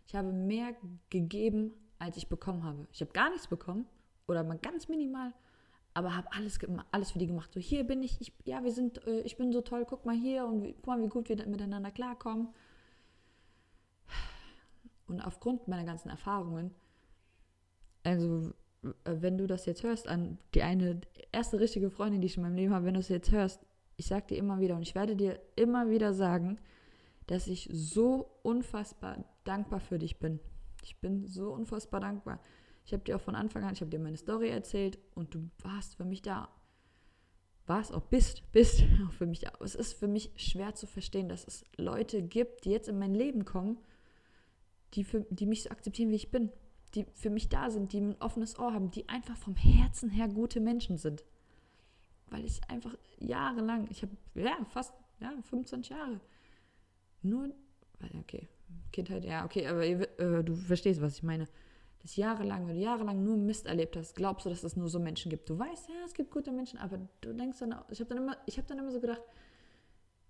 Ich 0.09 0.15
habe 0.15 0.33
mehr 0.33 0.75
gegeben, 1.11 1.71
als 1.99 2.17
ich 2.17 2.29
bekommen 2.29 2.63
habe. 2.63 2.87
Ich 2.91 2.99
habe 2.99 3.11
gar 3.11 3.29
nichts 3.29 3.45
bekommen 3.45 3.85
oder 4.27 4.43
mal 4.43 4.57
ganz 4.57 4.87
minimal, 4.87 5.35
aber 5.93 6.17
habe 6.17 6.27
alles, 6.31 6.57
alles 6.89 7.11
für 7.11 7.19
die 7.19 7.27
gemacht. 7.27 7.53
So, 7.53 7.59
hier 7.59 7.83
bin 7.83 8.01
ich, 8.01 8.19
ich 8.19 8.33
ja, 8.43 8.63
wir 8.63 8.71
sind, 8.71 9.05
äh, 9.05 9.21
ich 9.21 9.37
bin 9.37 9.53
so 9.53 9.61
toll, 9.61 9.85
guck 9.87 10.07
mal 10.07 10.15
hier 10.15 10.47
und 10.47 10.63
guck 10.77 10.87
mal, 10.87 10.99
wie 10.99 11.09
gut 11.09 11.29
wir 11.29 11.35
miteinander 11.45 11.91
klarkommen. 11.91 12.47
Und 15.05 15.21
aufgrund 15.21 15.67
meiner 15.67 15.85
ganzen 15.85 16.09
Erfahrungen 16.09 16.73
Also, 18.03 18.51
wenn 19.05 19.37
du 19.37 19.45
das 19.45 19.67
jetzt 19.67 19.83
hörst, 19.83 20.07
an 20.07 20.39
die 20.55 20.63
eine 20.63 21.01
erste 21.31 21.59
richtige 21.59 21.91
Freundin, 21.91 22.21
die 22.21 22.27
ich 22.27 22.37
in 22.37 22.41
meinem 22.41 22.55
Leben 22.55 22.73
habe, 22.73 22.85
wenn 22.85 22.95
du 22.95 22.99
es 22.99 23.09
jetzt 23.09 23.31
hörst, 23.31 23.63
ich 23.95 24.07
sage 24.07 24.25
dir 24.29 24.37
immer 24.37 24.59
wieder 24.59 24.75
und 24.75 24.81
ich 24.81 24.95
werde 24.95 25.15
dir 25.15 25.39
immer 25.55 25.91
wieder 25.91 26.15
sagen, 26.15 26.59
dass 27.29 27.45
ich 27.45 27.69
so 27.71 28.27
unfassbar 28.41 29.23
dankbar 29.43 29.79
für 29.79 29.99
dich 29.99 30.17
bin. 30.17 30.39
Ich 30.83 30.97
bin 30.97 31.27
so 31.27 31.53
unfassbar 31.53 31.99
dankbar. 31.99 32.39
Ich 32.85 32.91
habe 32.91 33.03
dir 33.03 33.17
auch 33.17 33.21
von 33.21 33.35
Anfang 33.35 33.63
an, 33.63 33.73
ich 33.73 33.81
habe 33.81 33.91
dir 33.91 33.99
meine 33.99 34.17
Story 34.17 34.49
erzählt 34.49 34.97
und 35.13 35.35
du 35.35 35.47
warst 35.61 35.95
für 35.95 36.05
mich 36.05 36.23
da. 36.23 36.49
Warst 37.67 37.93
auch, 37.93 38.01
bist, 38.01 38.51
bist 38.51 38.83
auch 39.07 39.13
für 39.13 39.27
mich 39.27 39.41
da. 39.41 39.51
Es 39.59 39.75
ist 39.75 39.93
für 39.93 40.07
mich 40.07 40.31
schwer 40.37 40.73
zu 40.73 40.87
verstehen, 40.87 41.29
dass 41.29 41.45
es 41.45 41.65
Leute 41.77 42.23
gibt, 42.23 42.65
die 42.65 42.71
jetzt 42.71 42.89
in 42.89 42.97
mein 42.97 43.13
Leben 43.13 43.45
kommen, 43.45 43.77
die, 44.95 45.03
für, 45.03 45.21
die 45.29 45.45
mich 45.45 45.61
so 45.61 45.69
akzeptieren, 45.69 46.09
wie 46.09 46.15
ich 46.15 46.31
bin. 46.31 46.51
Die 46.95 47.05
für 47.13 47.29
mich 47.29 47.47
da 47.47 47.69
sind, 47.69 47.93
die 47.93 48.01
ein 48.01 48.19
offenes 48.19 48.57
Ohr 48.57 48.73
haben, 48.73 48.89
die 48.89 49.07
einfach 49.07 49.37
vom 49.37 49.55
Herzen 49.55 50.09
her 50.09 50.27
gute 50.27 50.61
Menschen 50.61 50.97
sind. 50.97 51.23
Weil 52.31 52.43
ich 52.43 52.59
einfach 52.67 52.97
jahrelang, 53.19 53.87
ich 53.91 54.01
habe 54.01 54.17
ja 54.33 54.57
fast 54.65 54.95
ja, 55.19 55.29
25 55.29 55.89
Jahre, 55.89 56.19
nur, 57.21 57.49
okay, 58.19 58.47
Kindheit, 58.91 59.25
ja, 59.25 59.45
okay, 59.45 59.67
aber 59.67 59.85
äh, 59.85 60.43
du 60.43 60.55
verstehst, 60.55 61.01
was 61.01 61.17
ich 61.17 61.23
meine 61.23 61.47
das 62.01 62.15
jahrelang, 62.15 62.67
wenn 62.67 62.75
du 62.75 62.81
jahrelang 62.81 63.23
nur 63.23 63.35
Mist 63.35 63.65
erlebt 63.65 63.97
hast, 63.97 64.15
glaubst 64.15 64.45
du, 64.45 64.49
dass 64.49 64.63
es 64.63 64.77
nur 64.77 64.87
so 64.87 64.99
Menschen 64.99 65.29
gibt. 65.29 65.49
Du 65.49 65.59
weißt, 65.59 65.89
ja, 65.89 65.95
es 66.05 66.13
gibt 66.13 66.31
gute 66.31 66.51
Menschen, 66.51 66.79
aber 66.79 66.97
du 67.19 67.33
denkst 67.33 67.59
dann, 67.59 67.75
ich 67.89 67.99
habe 67.99 68.15
dann, 68.15 68.29
hab 68.29 68.67
dann 68.67 68.79
immer 68.79 68.91
so 68.91 69.01
gedacht, 69.01 69.21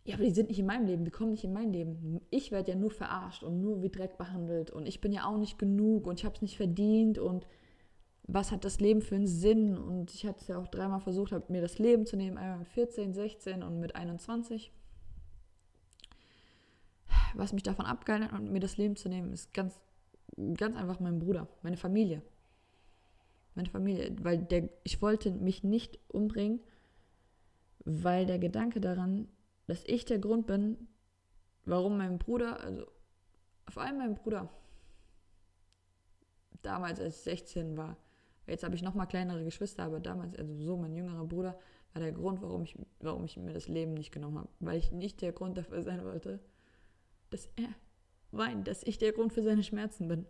ja, 0.03 0.15
aber 0.15 0.23
die 0.23 0.31
sind 0.31 0.49
nicht 0.49 0.59
in 0.59 0.65
meinem 0.65 0.87
Leben, 0.87 1.05
die 1.05 1.11
kommen 1.11 1.31
nicht 1.31 1.43
in 1.43 1.53
mein 1.53 1.71
Leben. 1.71 2.21
Ich 2.31 2.51
werde 2.51 2.71
ja 2.71 2.77
nur 2.77 2.89
verarscht 2.89 3.43
und 3.43 3.61
nur 3.61 3.83
wie 3.83 3.89
Dreck 3.89 4.17
behandelt 4.17 4.71
und 4.71 4.87
ich 4.87 5.01
bin 5.01 5.11
ja 5.11 5.25
auch 5.25 5.37
nicht 5.37 5.59
genug 5.59 6.07
und 6.07 6.19
ich 6.19 6.25
habe 6.25 6.35
es 6.35 6.41
nicht 6.41 6.57
verdient 6.57 7.19
und 7.19 7.45
was 8.23 8.51
hat 8.51 8.63
das 8.63 8.79
Leben 8.79 9.01
für 9.01 9.15
einen 9.15 9.27
Sinn? 9.27 9.77
Und 9.77 10.13
ich 10.13 10.25
hatte 10.25 10.41
es 10.41 10.47
ja 10.47 10.57
auch 10.57 10.67
dreimal 10.67 10.99
versucht, 10.99 11.49
mir 11.49 11.61
das 11.61 11.79
Leben 11.79 12.05
zu 12.05 12.15
nehmen, 12.15 12.37
einmal 12.37 12.59
mit 12.59 12.67
14, 12.67 13.13
16 13.13 13.63
und 13.63 13.79
mit 13.79 13.95
21. 13.95 14.71
Was 17.35 17.53
mich 17.53 17.63
davon 17.63 17.85
abgehalten 17.85 18.31
hat, 18.31 18.41
mir 18.41 18.59
das 18.59 18.77
Leben 18.77 18.95
zu 18.95 19.09
nehmen, 19.09 19.33
ist 19.33 19.53
ganz 19.53 19.79
ganz 20.55 20.75
einfach 20.77 20.99
mein 20.99 21.19
Bruder, 21.19 21.47
meine 21.61 21.77
Familie. 21.77 22.21
Meine 23.55 23.69
Familie, 23.69 24.15
weil 24.21 24.37
der, 24.37 24.69
ich 24.83 25.01
wollte 25.01 25.31
mich 25.31 25.63
nicht 25.63 25.99
umbringen, 26.07 26.61
weil 27.83 28.25
der 28.25 28.39
Gedanke 28.39 28.79
daran, 28.79 29.27
dass 29.67 29.83
ich 29.85 30.05
der 30.05 30.19
Grund 30.19 30.47
bin, 30.47 30.87
warum 31.65 31.97
mein 31.97 32.19
Bruder, 32.19 32.59
also 32.61 32.85
vor 33.67 33.83
allem 33.83 33.97
mein 33.97 34.15
Bruder, 34.15 34.49
damals 36.61 36.99
als 36.99 37.17
ich 37.17 37.23
16 37.23 37.75
war, 37.75 37.97
jetzt 38.47 38.63
habe 38.63 38.75
ich 38.75 38.81
noch 38.81 38.95
mal 38.95 39.05
kleinere 39.05 39.43
Geschwister, 39.43 39.83
aber 39.83 39.99
damals, 39.99 40.37
also 40.37 40.55
so 40.55 40.77
mein 40.77 40.95
jüngerer 40.95 41.25
Bruder, 41.25 41.59
war 41.93 42.01
der 42.01 42.11
Grund, 42.11 42.41
warum 42.41 42.63
ich, 42.63 42.77
warum 42.99 43.25
ich 43.25 43.35
mir 43.37 43.53
das 43.53 43.67
Leben 43.67 43.93
nicht 43.93 44.11
genommen 44.11 44.37
habe. 44.37 44.49
Weil 44.59 44.77
ich 44.77 44.91
nicht 44.91 45.21
der 45.21 45.31
Grund 45.31 45.57
dafür 45.57 45.81
sein 45.81 46.03
wollte, 46.05 46.39
dass 47.29 47.49
er 47.55 47.69
weint, 48.31 48.67
dass 48.67 48.83
ich 48.83 48.97
der 48.97 49.11
Grund 49.11 49.33
für 49.33 49.43
seine 49.43 49.63
Schmerzen 49.63 50.07
bin. 50.07 50.25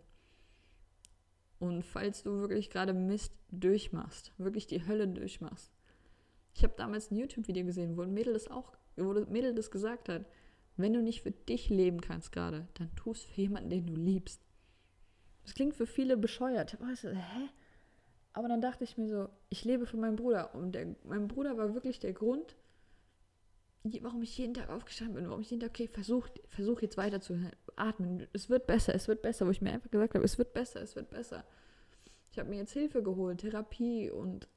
Und 1.58 1.84
falls 1.84 2.22
du 2.22 2.40
wirklich 2.40 2.70
gerade 2.70 2.94
Mist 2.94 3.34
durchmachst, 3.50 4.32
wirklich 4.38 4.66
die 4.66 4.86
Hölle 4.86 5.06
durchmachst. 5.06 5.70
Ich 6.54 6.62
habe 6.64 6.74
damals 6.76 7.10
ein 7.10 7.16
YouTube-Video 7.16 7.64
gesehen, 7.64 7.96
wo 7.96 8.02
ein 8.02 8.14
Mädel 8.14 8.32
das 8.32 8.48
auch, 8.48 8.72
wo 8.96 9.12
das 9.12 9.28
Mädel 9.28 9.54
das 9.54 9.70
gesagt 9.70 10.08
hat. 10.08 10.24
Wenn 10.76 10.94
du 10.94 11.02
nicht 11.02 11.22
für 11.22 11.30
dich 11.30 11.68
leben 11.68 12.00
kannst 12.00 12.32
gerade, 12.32 12.66
dann 12.74 12.94
tu 12.96 13.10
es 13.12 13.22
für 13.22 13.42
jemanden, 13.42 13.70
den 13.70 13.86
du 13.86 13.94
liebst. 13.94 14.42
Das 15.42 15.54
klingt 15.54 15.74
für 15.74 15.86
viele 15.86 16.16
bescheuert. 16.16 16.80
Weißt 16.80 17.04
du, 17.04 17.14
hä? 17.14 17.48
Aber 18.32 18.48
dann 18.48 18.62
dachte 18.62 18.84
ich 18.84 18.96
mir 18.96 19.08
so, 19.08 19.28
ich 19.48 19.64
lebe 19.64 19.86
für 19.86 19.96
meinen 19.96 20.16
Bruder. 20.16 20.54
Und 20.54 20.72
der, 20.72 20.94
mein 21.04 21.28
Bruder 21.28 21.58
war 21.58 21.74
wirklich 21.74 21.98
der 21.98 22.12
Grund, 22.12 22.56
warum 23.82 24.22
ich 24.22 24.36
jeden 24.36 24.54
Tag 24.54 24.68
aufgestanden 24.68 25.16
bin, 25.16 25.28
warum 25.28 25.40
ich 25.40 25.50
jeden 25.50 25.60
Tag, 25.60 25.70
okay, 25.70 25.88
versuch, 25.88 26.28
versuch 26.48 26.82
jetzt 26.82 26.96
weiter 26.96 27.20
zu 27.20 27.38
atmen. 27.76 28.26
Es 28.32 28.50
wird 28.50 28.66
besser, 28.66 28.94
es 28.94 29.08
wird 29.08 29.22
besser, 29.22 29.46
wo 29.46 29.50
ich 29.50 29.62
mir 29.62 29.72
einfach 29.72 29.90
gesagt 29.90 30.14
habe, 30.14 30.24
es 30.24 30.38
wird 30.38 30.52
besser, 30.52 30.82
es 30.82 30.96
wird 30.96 31.10
besser. 31.10 31.44
Ich 32.30 32.38
habe 32.38 32.48
mir 32.48 32.56
jetzt 32.58 32.72
Hilfe 32.72 33.02
geholt, 33.02 33.40
Therapie 33.40 34.10
und 34.10 34.48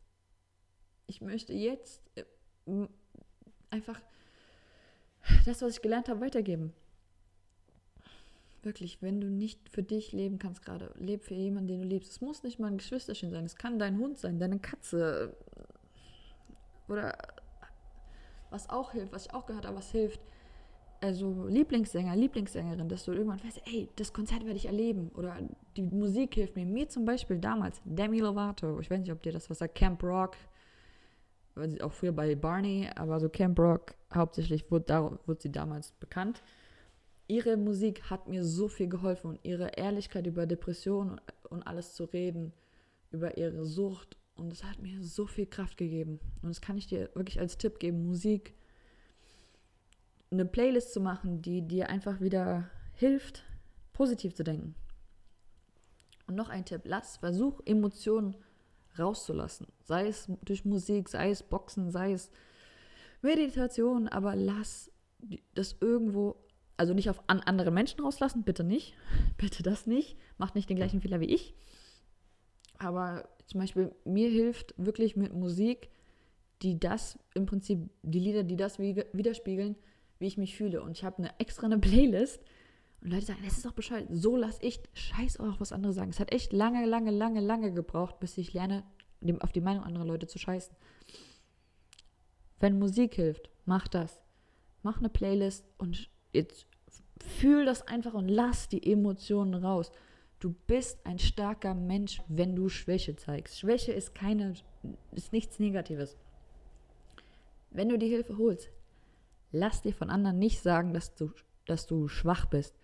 ich 1.07 1.21
möchte 1.21 1.53
jetzt 1.53 2.01
äh, 2.15 2.25
einfach 3.69 3.99
das, 5.45 5.62
was 5.62 5.75
ich 5.75 5.81
gelernt 5.81 6.09
habe, 6.09 6.21
weitergeben. 6.21 6.73
Wirklich, 8.62 9.01
wenn 9.01 9.19
du 9.19 9.27
nicht 9.27 9.69
für 9.69 9.83
dich 9.83 10.13
leben 10.13 10.39
kannst 10.39 10.63
gerade, 10.63 10.93
leb 10.97 11.23
für 11.23 11.33
jemanden, 11.33 11.67
den 11.67 11.81
du 11.81 11.88
liebst. 11.88 12.12
Es 12.12 12.21
muss 12.21 12.43
nicht 12.43 12.59
mal 12.59 12.67
ein 12.67 12.77
Geschwisterchen 12.77 13.31
sein, 13.31 13.45
es 13.45 13.55
kann 13.55 13.79
dein 13.79 13.97
Hund 13.97 14.17
sein, 14.17 14.39
deine 14.39 14.59
Katze 14.59 15.36
oder 16.88 17.17
was 18.53 18.69
auch 18.69 18.91
hilft, 18.91 19.11
was 19.11 19.25
ich 19.25 19.33
auch 19.33 19.45
gehört 19.45 19.65
habe, 19.65 19.77
was 19.77 19.91
hilft, 19.91 20.21
also 21.01 21.47
Lieblingssänger, 21.47 22.15
Lieblingssängerin, 22.15 22.87
dass 22.87 23.03
du 23.03 23.11
irgendwann 23.11 23.43
weißt, 23.43 23.61
ey, 23.65 23.89
das 23.97 24.13
Konzert 24.13 24.45
werde 24.45 24.55
ich 24.55 24.67
erleben 24.67 25.11
oder 25.15 25.37
die 25.75 25.81
Musik 25.81 26.35
hilft 26.35 26.55
mir. 26.55 26.65
Mir 26.65 26.87
zum 26.87 27.03
Beispiel 27.03 27.39
damals, 27.39 27.81
Demi 27.83 28.19
Lovato, 28.19 28.79
ich 28.79 28.89
weiß 28.89 29.01
nicht, 29.01 29.11
ob 29.11 29.21
dir 29.21 29.33
das 29.33 29.49
was 29.49 29.59
sagt, 29.59 29.75
Camp 29.75 30.01
Rock, 30.01 30.37
auch 31.81 31.91
früher 31.91 32.13
bei 32.13 32.35
Barney, 32.35 32.89
aber 32.95 33.19
so 33.19 33.27
Camp 33.27 33.59
Rock, 33.59 33.95
hauptsächlich 34.13 34.71
wurde, 34.71 34.85
da, 34.85 35.19
wurde 35.25 35.41
sie 35.41 35.51
damals 35.51 35.91
bekannt. 35.91 36.41
Ihre 37.27 37.57
Musik 37.57 38.09
hat 38.09 38.29
mir 38.29 38.45
so 38.45 38.69
viel 38.69 38.87
geholfen 38.87 39.31
und 39.31 39.39
ihre 39.43 39.69
Ehrlichkeit 39.75 40.25
über 40.25 40.45
Depressionen 40.45 41.19
und 41.49 41.63
alles 41.63 41.95
zu 41.95 42.05
reden, 42.05 42.53
über 43.11 43.37
ihre 43.37 43.65
Sucht 43.65 44.17
und 44.43 44.51
es 44.51 44.63
hat 44.63 44.82
mir 44.82 45.01
so 45.01 45.25
viel 45.25 45.45
Kraft 45.45 45.77
gegeben. 45.77 46.19
Und 46.41 46.49
das 46.49 46.60
kann 46.60 46.77
ich 46.77 46.88
dir 46.88 47.10
wirklich 47.13 47.39
als 47.39 47.58
Tipp 47.58 47.79
geben. 47.79 48.06
Musik, 48.06 48.53
eine 50.32 50.45
Playlist 50.45 50.91
zu 50.91 50.99
machen, 50.99 51.41
die 51.41 51.65
dir 51.65 51.89
einfach 51.89 52.19
wieder 52.19 52.69
hilft, 52.93 53.43
positiv 53.93 54.36
zu 54.36 54.43
denken. 54.43 54.75
Und 56.27 56.36
noch 56.36 56.49
ein 56.49 56.65
Tipp, 56.65 56.82
lass, 56.84 57.17
versuch 57.17 57.62
Emotionen 57.65 58.36
rauszulassen. 58.99 59.67
Sei 59.82 60.08
es 60.08 60.29
durch 60.43 60.65
Musik, 60.65 61.08
sei 61.08 61.29
es 61.29 61.41
Boxen, 61.41 61.89
sei 61.89 62.12
es 62.12 62.29
Meditation, 63.21 64.10
aber 64.10 64.36
lass 64.36 64.91
das 65.53 65.77
irgendwo, 65.79 66.36
also 66.75 66.93
nicht 66.93 67.10
auf 67.10 67.23
an 67.27 67.39
andere 67.39 67.71
Menschen 67.71 68.01
rauslassen, 68.01 68.43
bitte 68.43 68.65
nicht, 68.65 68.93
bitte 69.38 69.63
das 69.63 69.88
nicht, 69.88 70.17
macht 70.38 70.56
nicht 70.56 70.69
den 70.69 70.75
gleichen 70.75 71.01
Fehler 71.01 71.21
wie 71.21 71.34
ich. 71.34 71.56
Aber 72.77 73.29
zum 73.45 73.60
Beispiel, 73.60 73.91
mir 74.06 74.29
hilft 74.29 74.73
wirklich 74.77 75.15
mit 75.15 75.34
Musik, 75.34 75.89
die 76.62 76.79
das 76.79 77.19
im 77.34 77.45
Prinzip, 77.45 77.89
die 78.01 78.19
Lieder, 78.19 78.43
die 78.43 78.56
das 78.56 78.79
widerspiegeln, 78.79 79.75
wie 80.19 80.27
ich 80.27 80.38
mich 80.38 80.56
fühle. 80.56 80.82
Und 80.82 80.97
ich 80.97 81.03
habe 81.03 81.17
eine 81.17 81.39
extra 81.39 81.65
eine 81.65 81.77
Playlist. 81.79 82.41
Und 83.01 83.12
Leute 83.12 83.25
sagen, 83.25 83.41
das 83.43 83.58
ist 83.58 83.65
doch 83.65 83.73
Bescheid. 83.73 84.08
So 84.10 84.38
lass 84.38 84.60
ich 84.62 84.79
scheiß 84.93 85.39
auch, 85.39 85.60
was 85.60 85.73
andere 85.73 85.91
sagen. 85.91 86.12
Es 86.12 86.21
hat 86.21 86.32
echt 86.32 86.53
lange, 86.53 86.86
lange, 86.86 87.12
lange, 87.12 87.41
lange 87.41 87.73
gebraucht, 87.73 88.19
bis 88.19 88.38
ich 88.38 88.53
lerne, 88.53 88.84
auf 89.41 89.51
die 89.51 89.62
Meinung 89.62 89.84
anderer 89.84 90.06
Leute 90.06 90.27
zu 90.27 90.39
scheißen. 90.39 90.73
Wenn 92.60 92.79
Musik 92.79 93.15
hilft, 93.15 93.49
mach 93.65 93.89
das. 93.89 94.21
Mach 94.84 94.99
eine 94.99 95.10
Playlist 95.10 95.65
und 95.77 96.10
jetzt 96.32 96.65
fühl 97.19 97.65
das 97.65 97.88
einfach 97.88 98.13
und 98.13 98.29
lass 98.29 98.69
die 98.69 98.89
Emotionen 98.89 99.53
raus. 99.53 99.91
Du 100.43 100.53
bist 100.67 101.06
ein 101.06 101.19
starker 101.19 101.73
Mensch, 101.73 102.21
wenn 102.27 102.53
du 102.53 102.67
Schwäche 102.67 103.15
zeigst. 103.15 103.58
Schwäche 103.60 103.93
ist 103.93 104.13
keine, 104.13 104.56
ist 105.13 105.32
nichts 105.32 105.58
Negatives. 105.58 106.17
Wenn 107.69 107.88
du 107.88 107.97
die 107.97 108.10
Hilfe 108.10 108.38
holst, 108.38 108.69
lass 109.53 109.84
dir 109.84 109.93
von 109.93 110.10
anderen 110.10 110.39
nicht 110.39 110.60
sagen, 110.60 110.93
dass 110.93 111.15
du, 111.15 111.32
dass 111.65 111.88
du 111.88 112.10
schwach 112.10 112.45
bist. 112.47 112.75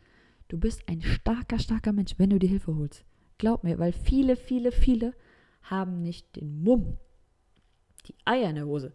Du 0.48 0.58
bist 0.58 0.88
ein 0.88 1.02
starker, 1.02 1.60
starker 1.60 1.92
Mensch, 1.92 2.14
wenn 2.18 2.30
du 2.30 2.40
die 2.40 2.48
Hilfe 2.48 2.74
holst. 2.74 3.04
Glaub 3.38 3.66
mir, 3.66 3.78
weil 3.78 3.92
viele, 3.92 4.38
viele, 4.38 4.72
viele 4.72 5.14
haben 5.64 6.02
nicht 6.02 6.38
den 6.38 6.64
Mumm, 6.64 6.98
die 8.08 8.16
Eier 8.24 8.52
in 8.52 8.56
der 8.56 8.68
Hose, 8.68 8.94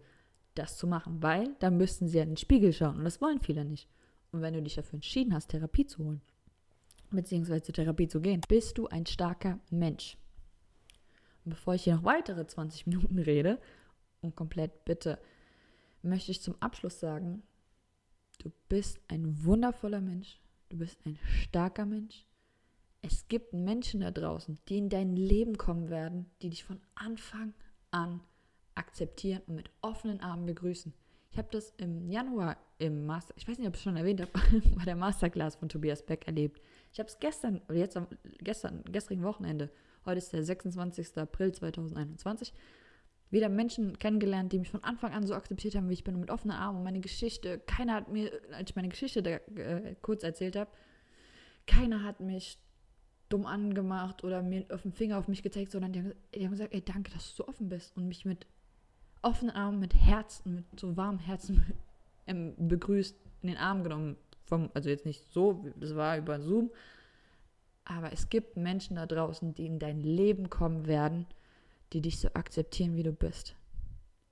das 0.54 0.78
zu 0.78 0.86
machen, 0.86 1.22
weil 1.22 1.54
dann 1.58 1.76
müssten 1.76 2.08
sie 2.08 2.16
ja 2.16 2.22
in 2.22 2.30
den 2.30 2.38
Spiegel 2.38 2.72
schauen 2.72 2.96
und 2.96 3.04
das 3.04 3.20
wollen 3.20 3.42
viele 3.42 3.66
nicht. 3.66 3.90
Und 4.32 4.40
wenn 4.40 4.54
du 4.54 4.62
dich 4.62 4.76
dafür 4.76 4.94
entschieden 4.94 5.34
hast, 5.34 5.48
Therapie 5.48 5.84
zu 5.84 6.02
holen, 6.02 6.22
beziehungsweise 7.16 7.62
zur 7.62 7.74
Therapie 7.74 8.08
zu 8.08 8.20
gehen, 8.20 8.40
bist 8.48 8.78
du 8.78 8.86
ein 8.88 9.06
starker 9.06 9.58
Mensch. 9.70 10.16
Und 11.44 11.50
bevor 11.50 11.74
ich 11.74 11.84
hier 11.84 11.96
noch 11.96 12.04
weitere 12.04 12.46
20 12.46 12.86
Minuten 12.86 13.18
rede 13.18 13.58
und 14.20 14.36
komplett 14.36 14.84
bitte, 14.84 15.18
möchte 16.02 16.30
ich 16.30 16.42
zum 16.42 16.54
Abschluss 16.60 17.00
sagen, 17.00 17.42
du 18.38 18.50
bist 18.68 19.00
ein 19.08 19.44
wundervoller 19.44 20.00
Mensch, 20.00 20.40
du 20.68 20.78
bist 20.78 20.98
ein 21.06 21.18
starker 21.42 21.86
Mensch. 21.86 22.26
Es 23.02 23.28
gibt 23.28 23.52
Menschen 23.52 24.00
da 24.00 24.10
draußen, 24.10 24.58
die 24.68 24.78
in 24.78 24.88
dein 24.88 25.14
Leben 25.14 25.58
kommen 25.58 25.90
werden, 25.90 26.30
die 26.40 26.50
dich 26.50 26.64
von 26.64 26.80
Anfang 26.94 27.52
an 27.90 28.20
akzeptieren 28.74 29.42
und 29.46 29.56
mit 29.56 29.70
offenen 29.82 30.20
Armen 30.20 30.46
begrüßen. 30.46 30.92
Ich 31.30 31.38
habe 31.38 31.48
das 31.50 31.72
im 31.76 32.08
Januar 32.08 32.56
im 32.78 33.06
Master, 33.06 33.34
ich 33.36 33.46
weiß 33.48 33.58
nicht, 33.58 33.68
ob 33.68 33.74
ich 33.74 33.80
es 33.80 33.84
schon 33.84 33.96
erwähnt 33.96 34.20
habe, 34.20 34.32
bei 34.76 34.84
der 34.84 34.96
Masterclass 34.96 35.56
von 35.56 35.68
Tobias 35.68 36.04
Beck 36.04 36.26
erlebt. 36.26 36.60
Ich 36.94 37.00
habe 37.00 37.08
es 37.08 37.18
gestern, 37.18 37.60
oder 37.68 37.78
jetzt 37.78 37.96
am 37.96 38.06
gestern, 38.38 38.84
gestrigen 38.84 39.24
Wochenende 39.24 39.70
Heute 40.06 40.18
ist 40.18 40.32
der 40.32 40.44
26. 40.44 41.16
April 41.16 41.52
2021. 41.52 42.52
Wieder 43.30 43.48
Menschen 43.48 43.98
kennengelernt, 43.98 44.52
die 44.52 44.58
mich 44.58 44.70
von 44.70 44.84
Anfang 44.84 45.12
an 45.12 45.26
so 45.26 45.34
akzeptiert 45.34 45.74
haben, 45.74 45.88
wie 45.88 45.94
ich 45.94 46.04
bin, 46.04 46.20
mit 46.20 46.30
offenen 46.30 46.56
Armen 46.56 46.78
und 46.78 46.84
meine 46.84 47.00
Geschichte. 47.00 47.58
Keiner 47.58 47.94
hat 47.94 48.12
mir, 48.12 48.30
als 48.52 48.70
ich 48.70 48.76
meine 48.76 48.90
Geschichte 48.90 49.22
da, 49.22 49.30
äh, 49.30 49.96
kurz 50.02 50.22
erzählt 50.22 50.56
habe, 50.56 50.70
keiner 51.66 52.02
hat 52.02 52.20
mich 52.20 52.58
dumm 53.30 53.46
angemacht 53.46 54.22
oder 54.22 54.42
mir 54.42 54.66
auf 54.70 54.82
den 54.82 54.92
Finger 54.92 55.18
auf 55.18 55.26
mich 55.26 55.42
gezeigt, 55.42 55.72
sondern 55.72 55.92
die 55.92 56.00
haben, 56.00 56.12
die 56.34 56.44
haben 56.44 56.52
gesagt, 56.52 56.74
ey, 56.74 56.82
danke, 56.82 57.10
dass 57.12 57.30
du 57.30 57.42
so 57.42 57.48
offen 57.48 57.70
bist 57.70 57.96
und 57.96 58.06
mich 58.06 58.26
mit 58.26 58.46
offenen 59.22 59.56
Armen, 59.56 59.80
mit 59.80 59.94
Herzen, 59.94 60.66
mit 60.70 60.78
so 60.78 60.96
warmem 60.96 61.18
Herzen 61.18 61.64
ähm, 62.26 62.54
begrüßt, 62.58 63.16
in 63.40 63.48
den 63.48 63.56
Arm 63.56 63.82
genommen. 63.82 64.16
Vom, 64.44 64.70
also 64.74 64.88
jetzt 64.90 65.06
nicht 65.06 65.32
so, 65.32 65.64
das 65.76 65.94
war 65.96 66.18
über 66.18 66.40
Zoom, 66.40 66.70
aber 67.84 68.12
es 68.12 68.28
gibt 68.28 68.56
Menschen 68.56 68.96
da 68.96 69.06
draußen, 69.06 69.54
die 69.54 69.66
in 69.66 69.78
dein 69.78 70.00
Leben 70.00 70.50
kommen 70.50 70.86
werden, 70.86 71.26
die 71.92 72.00
dich 72.00 72.18
so 72.18 72.28
akzeptieren, 72.34 72.96
wie 72.96 73.02
du 73.02 73.12
bist. 73.12 73.54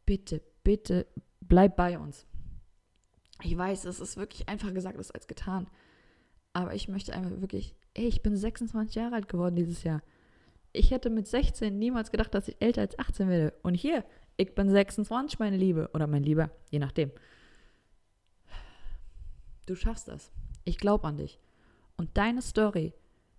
Bitte, 0.06 0.42
bitte 0.64 1.06
bleib 1.40 1.76
bei 1.76 1.98
uns. 1.98 2.26
Ich 3.42 3.56
weiß, 3.56 3.84
es 3.84 4.00
ist 4.00 4.16
wirklich 4.16 4.48
einfacher 4.48 4.72
gesagt 4.72 4.96
als 4.96 5.26
getan. 5.26 5.68
Aber 6.52 6.74
ich 6.74 6.88
möchte 6.88 7.12
einfach 7.12 7.40
wirklich, 7.40 7.74
ey, 7.94 8.06
ich 8.06 8.22
bin 8.22 8.36
26 8.36 8.94
Jahre 8.94 9.14
alt 9.16 9.28
geworden 9.28 9.56
dieses 9.56 9.82
Jahr. 9.82 10.02
Ich 10.72 10.90
hätte 10.90 11.10
mit 11.10 11.26
16 11.26 11.78
niemals 11.78 12.10
gedacht, 12.10 12.34
dass 12.34 12.48
ich 12.48 12.56
älter 12.60 12.82
als 12.82 12.98
18 12.98 13.28
werde. 13.28 13.54
Und 13.62 13.74
hier, 13.74 14.04
ich 14.36 14.54
bin 14.54 14.70
26, 14.70 15.38
meine 15.38 15.56
Liebe. 15.56 15.90
Oder 15.92 16.06
mein 16.06 16.22
Lieber, 16.22 16.50
je 16.70 16.78
nachdem. 16.78 17.10
Du 19.66 19.74
schaffst 19.74 20.08
das. 20.08 20.32
Ich 20.64 20.78
glaube 20.78 21.06
an 21.06 21.16
dich. 21.16 21.38
Und 21.96 22.16
deine 22.16 22.42
Story, 22.42 22.94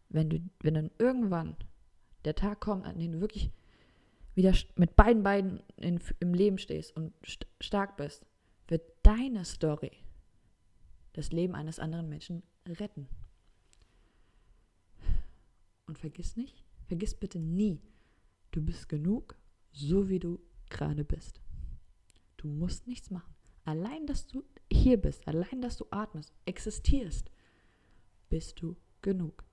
wenn 0.09 0.29
du, 0.29 0.39
wenn 0.61 0.75
dann 0.75 0.91
irgendwann 0.97 1.55
der 2.25 2.35
Tag 2.35 2.61
kommt, 2.61 2.85
an 2.85 2.99
dem 2.99 3.13
du 3.13 3.21
wirklich 3.21 3.51
wieder 4.35 4.53
mit 4.75 4.95
beiden 4.95 5.23
Beinen 5.23 5.61
in, 5.77 5.99
im 6.19 6.33
Leben 6.33 6.57
stehst 6.57 6.95
und 6.95 7.13
st 7.25 7.45
stark 7.59 7.97
bist, 7.97 8.25
wird 8.67 8.83
deine 9.03 9.45
Story 9.45 9.91
das 11.13 11.31
Leben 11.31 11.55
eines 11.55 11.79
anderen 11.79 12.09
Menschen 12.09 12.43
retten. 12.65 13.07
Und 15.85 15.99
vergiss 15.99 16.35
nicht, 16.35 16.63
vergiss 16.87 17.13
bitte 17.13 17.39
nie, 17.39 17.81
du 18.51 18.61
bist 18.61 18.89
genug, 18.89 19.37
so 19.71 20.09
wie 20.09 20.19
du 20.19 20.39
gerade 20.69 21.03
bist. 21.03 21.41
Du 22.37 22.47
musst 22.47 22.87
nichts 22.87 23.11
machen. 23.11 23.33
Allein, 23.65 24.07
dass 24.07 24.27
du 24.27 24.43
hier 24.73 24.97
bist, 24.97 25.27
allein, 25.27 25.61
dass 25.61 25.77
du 25.77 25.85
atmest, 25.91 26.33
existierst, 26.45 27.31
bist 28.29 28.61
du 28.61 28.75
genug. 29.01 29.43